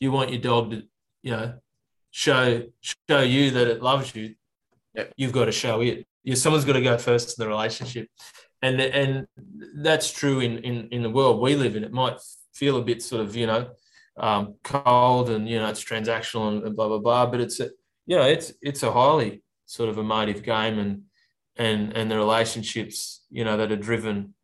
[0.00, 0.82] you want your dog to,
[1.22, 1.54] you know,
[2.10, 4.34] show show you that it loves you.
[4.94, 5.12] Yep.
[5.16, 6.06] You've got to show it.
[6.22, 8.08] You, someone's got to go first in the relationship,
[8.64, 9.26] and and
[9.76, 11.84] that's true in in in the world we live in.
[11.84, 12.18] It might
[12.54, 13.70] feel a bit sort of you know
[14.16, 17.68] um, cold and you know it's transactional and, blah blah blah, but it's a,
[18.06, 21.02] you know it's it's a highly sort of emotive game and
[21.56, 24.34] and and the relationships you know that are driven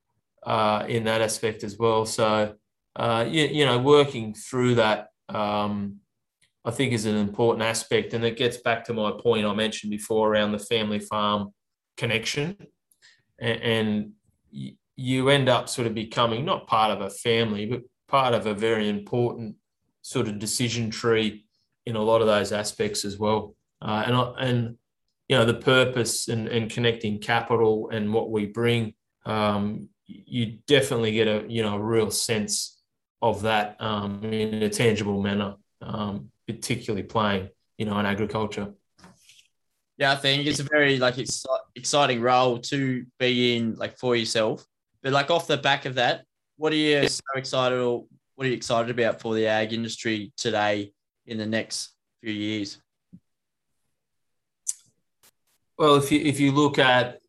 [0.44, 2.04] uh, in that aspect as well.
[2.06, 2.54] So
[2.96, 5.96] uh, you, you know, working through that, um,
[6.64, 9.90] I think, is an important aspect, and it gets back to my point I mentioned
[9.90, 11.54] before around the family farm
[11.96, 12.56] connection,
[13.40, 18.34] and, and you end up sort of becoming not part of a family, but part
[18.34, 19.56] of a very important
[20.02, 21.44] sort of decision tree
[21.86, 23.54] in a lot of those aspects as well.
[23.82, 24.76] Uh, and and
[25.30, 28.92] you know the purpose and, and connecting capital and what we bring
[29.26, 32.82] um, you definitely get a you know a real sense
[33.22, 38.74] of that um, in a tangible manner um, particularly playing you know in agriculture
[39.98, 44.16] yeah i think it's a very like ex- exciting role to be in like for
[44.16, 44.64] yourself.
[45.02, 46.24] But like off the back of that
[46.60, 48.04] what are you so excited or
[48.34, 50.92] what are you excited about for the ag industry today
[51.26, 52.78] in the next few years?
[55.78, 57.20] Well, if you if you look at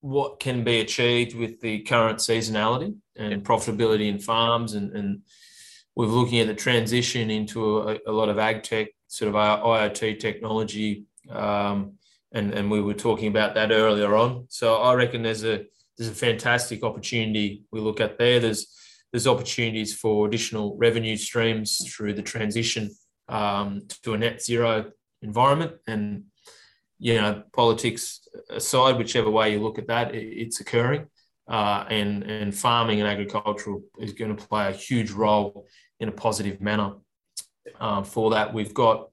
[0.00, 5.20] what can be achieved with the current seasonality and profitability in farms, and, and
[5.94, 10.18] we're looking at the transition into a, a lot of ag tech, sort of IoT
[10.20, 11.98] technology, um,
[12.36, 14.46] and and we were talking about that earlier on.
[14.48, 15.64] So I reckon there's a
[15.96, 18.38] there's a fantastic opportunity we look at there.
[18.38, 18.62] There's
[19.12, 22.90] there's opportunities for additional revenue streams through the transition
[23.28, 26.24] um, to a net zero environment, and
[26.98, 31.06] you know, politics aside, whichever way you look at that, it's occurring.
[31.48, 35.64] Uh, and, and farming and agricultural is going to play a huge role
[36.00, 36.94] in a positive manner.
[37.78, 39.10] Um, for that, we've got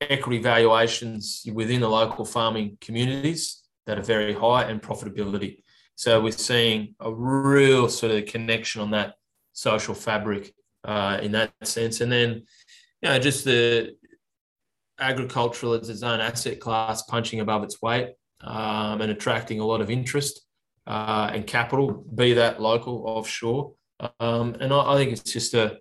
[0.00, 5.62] equity valuations within the local farming communities that are very high and profitability.
[5.94, 9.14] So we're seeing a real sort of connection on that
[9.52, 12.00] social fabric uh, in that sense.
[12.00, 12.42] And then,
[13.02, 13.96] you know, just the
[14.98, 19.80] agricultural as its own asset class punching above its weight um, and attracting a lot
[19.80, 20.42] of interest
[20.86, 23.74] uh, and capital, be that local, offshore.
[24.18, 25.78] Um, and I, I, think it's just a,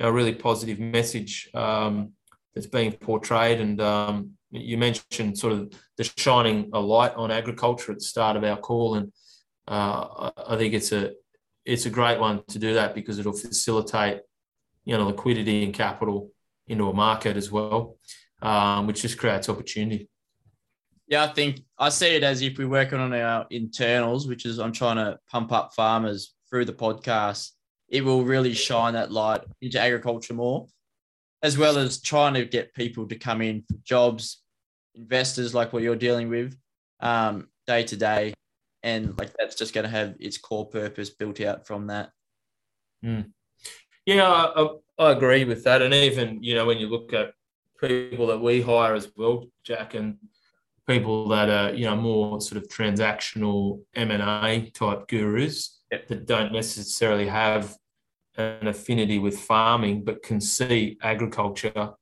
[0.00, 2.12] a really positive message um,
[2.54, 3.60] that's being portrayed.
[3.60, 8.36] And um, you mentioned sort of the shining a light on agriculture at the start
[8.36, 9.12] of our call, and
[9.66, 11.12] uh, I think it's a
[11.64, 14.20] it's a great one to do that because it'll facilitate
[14.84, 16.30] you know liquidity and capital
[16.66, 17.98] into a market as well
[18.42, 20.08] um, which just creates opportunity.
[21.06, 24.58] Yeah, I think I see it as if we're working on our internals, which is
[24.58, 27.52] I'm trying to pump up farmers through the podcast.
[27.88, 30.66] It will really shine that light into agriculture more,
[31.42, 34.42] as well as trying to get people to come in for jobs,
[34.94, 36.56] investors like what you're dealing with
[37.00, 38.34] um, day to day.
[38.82, 42.10] And like that's just going to have its core purpose built out from that.
[43.04, 43.30] Mm.
[44.06, 44.68] Yeah, I,
[44.98, 45.82] I agree with that.
[45.82, 47.32] And even, you know, when you look at
[47.80, 50.16] people that we hire as well, Jack, and
[50.88, 56.08] people that are you know more sort of transactional M and A type gurus yep.
[56.08, 57.76] that don't necessarily have
[58.38, 61.92] an affinity with farming, but can see agriculture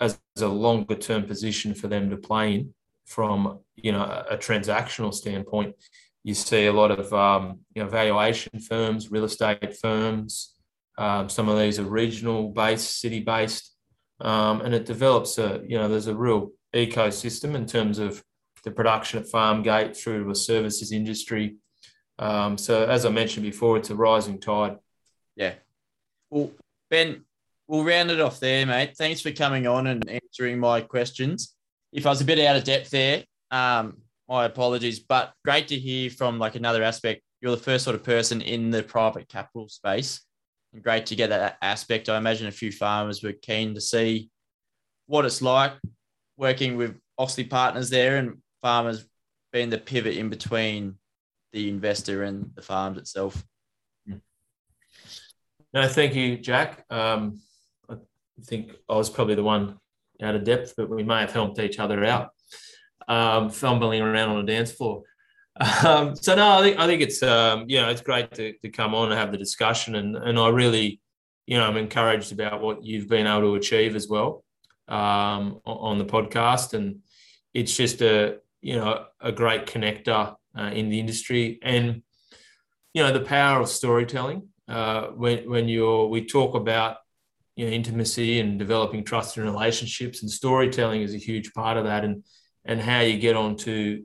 [0.00, 2.74] as a longer term position for them to play in
[3.06, 5.74] from you know a, a transactional standpoint.
[6.22, 10.54] You see a lot of um, you know valuation firms, real estate firms.
[10.96, 13.74] Um, some of these are regional based, city based
[14.20, 18.22] um, and it develops a you know there's a real ecosystem in terms of
[18.64, 21.56] the production at farm gate through to a services industry.
[22.18, 24.78] Um, so as I mentioned before, it's a rising tide.
[25.36, 25.54] Yeah.
[26.30, 26.52] Well,
[26.90, 27.24] Ben,
[27.68, 28.96] we'll round it off there, mate.
[28.96, 31.54] Thanks for coming on and answering my questions.
[31.92, 33.98] If I was a bit out of depth there, um,
[34.28, 37.22] my apologies, but great to hear from like another aspect.
[37.40, 40.20] You're the first sort of person in the private capital space
[40.72, 42.08] And great to get that aspect.
[42.08, 44.30] I imagine a few farmers were keen to see
[45.06, 45.74] what it's like
[46.36, 49.06] working with Oxley partners there and farmers
[49.52, 50.96] being the pivot in between
[51.52, 53.44] the investor and the farms itself.
[55.74, 56.84] No, thank you, Jack.
[56.88, 57.40] Um,
[57.90, 57.96] I
[58.44, 59.76] think I was probably the one
[60.22, 62.30] out of depth, but we may have helped each other out,
[63.08, 65.02] um, fumbling around on a dance floor.
[65.84, 68.68] Um, so no, I think I think it's um, you know it's great to, to
[68.70, 71.00] come on and have the discussion, and and I really
[71.46, 74.44] you know I'm encouraged about what you've been able to achieve as well
[74.88, 77.00] um, on the podcast, and
[77.52, 82.02] it's just a you know a great connector uh, in the industry, and
[82.92, 84.48] you know the power of storytelling.
[84.68, 86.96] Uh, when when you're we talk about
[87.56, 91.84] you know intimacy and developing trust in relationships, and storytelling is a huge part of
[91.84, 92.24] that, and
[92.64, 94.04] and how you get onto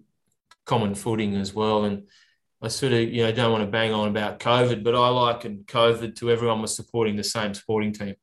[0.66, 1.86] common footing as well.
[1.86, 2.04] And
[2.62, 5.64] I sort of, you know, don't want to bang on about COVID, but I liken
[5.66, 8.16] COVID to everyone was supporting the same sporting team.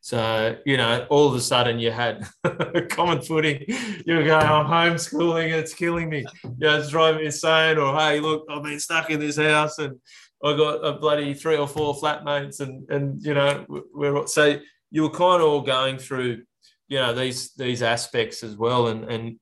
[0.00, 2.26] So, you know, all of a sudden you had
[2.88, 3.64] common footing.
[4.04, 6.24] You were going, I'm homeschooling, it's killing me.
[6.58, 7.78] Know, it's driving me insane.
[7.78, 10.00] Or, hey, look, I've been stuck in this house and
[10.44, 12.60] I got a bloody three or four flatmates.
[12.60, 14.58] And, and you know, we're so
[14.90, 16.42] you were kind of all going through,
[16.88, 18.88] you know, these these aspects as well.
[18.88, 19.36] And, and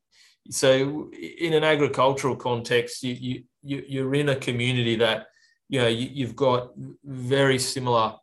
[0.51, 5.27] so in an agricultural context, you, you, you're in a community that,
[5.69, 6.71] you know, you, you've got
[7.05, 8.15] very similar,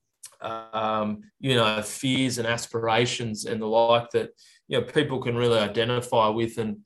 [0.41, 4.30] um, you know, fears and aspirations and the like that,
[4.67, 6.57] you know, people can really identify with.
[6.57, 6.78] And,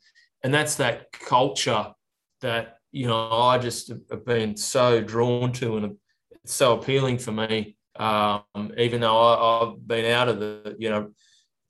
[0.43, 1.93] and that's that culture
[2.41, 5.97] that, you know, I just have been so drawn to and
[6.43, 7.77] it's so appealing for me.
[7.95, 8.43] Um,
[8.77, 11.11] even though I, have been out of the, you know,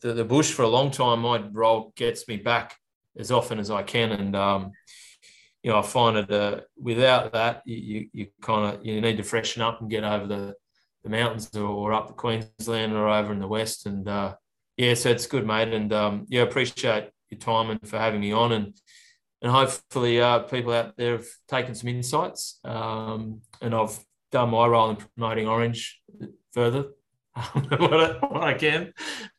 [0.01, 2.75] the, the bush for a long time, my role gets me back
[3.17, 4.11] as often as I can.
[4.11, 4.71] And um,
[5.63, 9.23] you know, I find it uh, without that, you you kind of you need to
[9.23, 10.53] freshen up and get over the,
[11.03, 13.85] the mountains or up the Queensland or over in the west.
[13.85, 14.35] And uh,
[14.77, 15.73] yeah, so it's good, mate.
[15.73, 18.53] And um, yeah, appreciate your time and for having me on.
[18.53, 18.79] And
[19.41, 22.59] and hopefully, uh, people out there have taken some insights.
[22.63, 23.99] Um, and I've
[24.31, 26.01] done my role in promoting Orange
[26.53, 26.87] further
[27.77, 28.91] what, I, can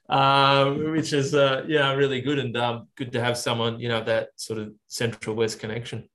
[0.08, 4.02] um, which is uh, yeah really good and um, good to have someone you know
[4.04, 6.08] that sort of central west connection.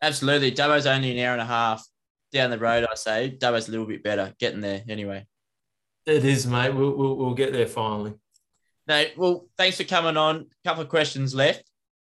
[0.00, 1.86] Absolutely, Dubbo's only an hour and a half
[2.32, 2.86] down the road.
[2.90, 5.26] I say Dubbo's a little bit better getting there anyway.
[6.06, 6.74] It is, mate.
[6.74, 8.14] We'll, we'll, we'll get there finally.
[8.88, 10.36] No, well, thanks for coming on.
[10.36, 11.62] A couple of questions left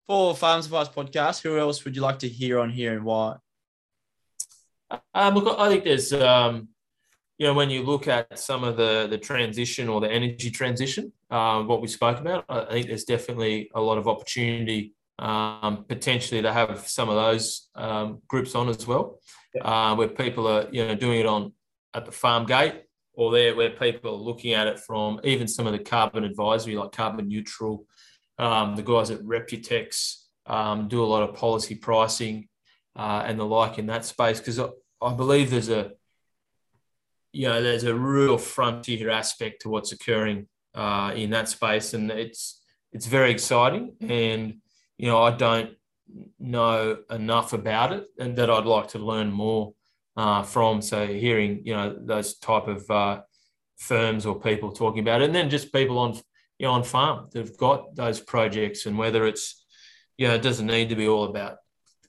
[0.07, 1.41] for Farms Advice podcast.
[1.41, 3.37] Who else would you like to hear on here and why?
[5.13, 6.69] Um, look, I think there's um,
[7.37, 11.11] you know, when you look at some of the the transition or the energy transition,
[11.31, 16.41] um, what we spoke about, I think there's definitely a lot of opportunity um, potentially
[16.41, 19.19] to have some of those um, groups on as well,
[19.53, 19.63] yeah.
[19.63, 21.51] uh, where people are you know doing it on
[21.93, 22.83] at the farm gate
[23.13, 26.75] or there where people are looking at it from even some of the carbon advisory
[26.75, 27.85] like carbon neutral,
[28.37, 32.47] um, the guys at Reputex um, do a lot of policy pricing
[32.95, 34.69] uh, and the like in that space because I,
[35.01, 35.91] I believe there's a
[37.35, 42.09] you know, there's a real frontier aspect to what's occurring uh, in that space, and
[42.09, 42.61] it's
[42.93, 43.97] it's very exciting.
[43.99, 44.61] And
[44.97, 45.71] you know, I don't
[46.39, 49.73] know enough about it, and that I'd like to learn more
[50.15, 50.81] uh, from.
[50.81, 53.21] So hearing you know those type of uh,
[53.79, 56.17] firms or people talking about it, and then just people on
[56.59, 59.65] you know on farm that've got those projects, and whether it's
[60.17, 61.57] you know it doesn't need to be all about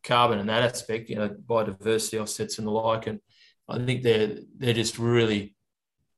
[0.06, 3.20] carbon and that aspect, you know, biodiversity offsets and the like, and
[3.68, 5.56] I think they're they're just really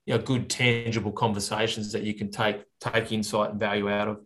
[0.07, 4.21] you know, good tangible conversations that you can take take insight and value out of.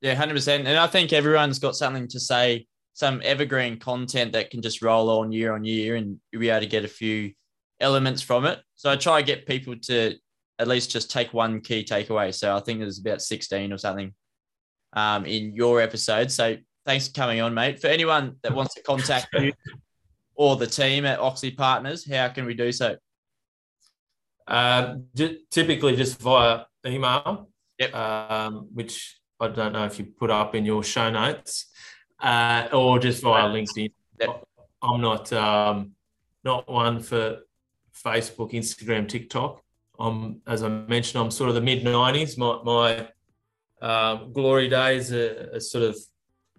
[0.00, 0.66] Yeah, hundred percent.
[0.66, 5.10] And I think everyone's got something to say, some evergreen content that can just roll
[5.10, 7.32] on year on year, and you'll be able to get a few
[7.80, 8.60] elements from it.
[8.74, 10.14] So I try to get people to
[10.62, 12.32] at least just take one key takeaway.
[12.32, 14.14] So I think there's about sixteen or something
[14.92, 16.30] um, in your episode.
[16.30, 16.56] So
[16.86, 17.80] thanks for coming on, mate.
[17.80, 19.52] For anyone that wants to contact you
[20.34, 22.96] or the team at Oxley Partners, how can we do so?
[24.46, 24.96] Uh,
[25.50, 27.48] typically just via email,
[27.78, 27.94] yep.
[27.94, 31.66] um, which I don't know if you put up in your show notes,
[32.20, 33.92] uh, or just via LinkedIn.
[34.20, 34.44] Yep.
[34.82, 35.92] I'm not um,
[36.44, 37.38] not one for
[38.04, 39.61] Facebook, Instagram, TikTok.
[40.02, 42.36] I'm, as I mentioned, I'm sort of the mid '90s.
[42.36, 43.08] My, my
[43.86, 45.96] uh, glory days are, are, sort of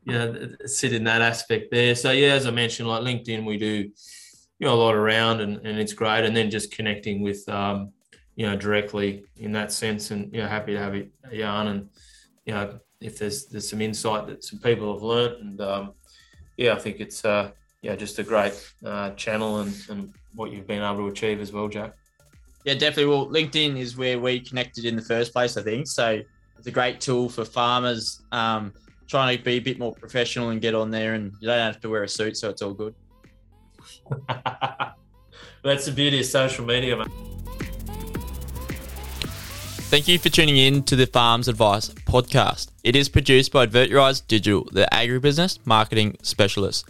[0.05, 1.95] you know, sit in that aspect there.
[1.95, 3.89] So yeah, as I mentioned, like LinkedIn, we do,
[4.59, 6.25] you know, a lot around and, and it's great.
[6.25, 7.91] And then just connecting with, um,
[8.35, 11.89] you know, directly in that sense and, you know, happy to have a yarn and,
[12.45, 15.93] you know, if there's, there's some insight that some people have learnt and, um,
[16.57, 18.53] yeah, I think it's, uh, yeah, just a great
[18.85, 21.93] uh, channel and, and what you've been able to achieve as well, Jack.
[22.65, 23.07] Yeah, definitely.
[23.07, 25.87] Well, LinkedIn is where we connected in the first place, I think.
[25.87, 26.21] So
[26.57, 28.21] it's a great tool for farmers.
[28.31, 28.73] Um,
[29.07, 31.81] trying to be a bit more professional and get on there, and you don't have
[31.81, 32.95] to wear a suit, so it's all good.
[35.63, 37.09] That's the beauty of social media, man.
[39.93, 42.69] Thank you for tuning in to the Farms Advice podcast.
[42.83, 46.85] It is produced by Advert Your Eyes Digital, the agribusiness marketing specialist.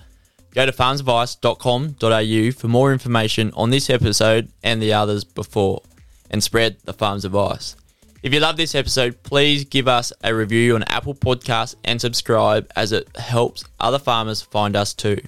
[0.53, 5.81] Go to farmsadvice.com.au for more information on this episode and the others before,
[6.29, 7.75] and spread the farm's advice.
[8.21, 12.71] If you love this episode, please give us a review on Apple Podcasts and subscribe
[12.75, 15.19] as it helps other farmers find us too.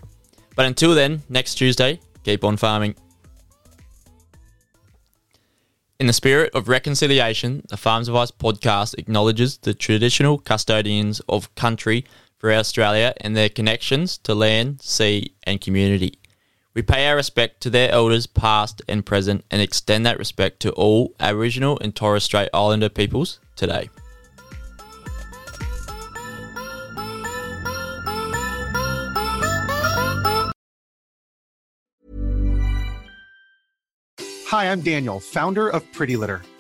[0.56, 2.96] But until then, next Tuesday, keep on farming.
[6.00, 12.06] In the spirit of reconciliation, the Farms Advice podcast acknowledges the traditional custodians of country
[12.40, 16.20] throughout Australia and their connections to land, sea, and community.
[16.74, 20.72] We pay our respect to their elders, past and present, and extend that respect to
[20.74, 23.90] all Aboriginal and Torres Strait Islander peoples today.
[34.48, 36.42] Hi, I'm Daniel, founder of Pretty Litter.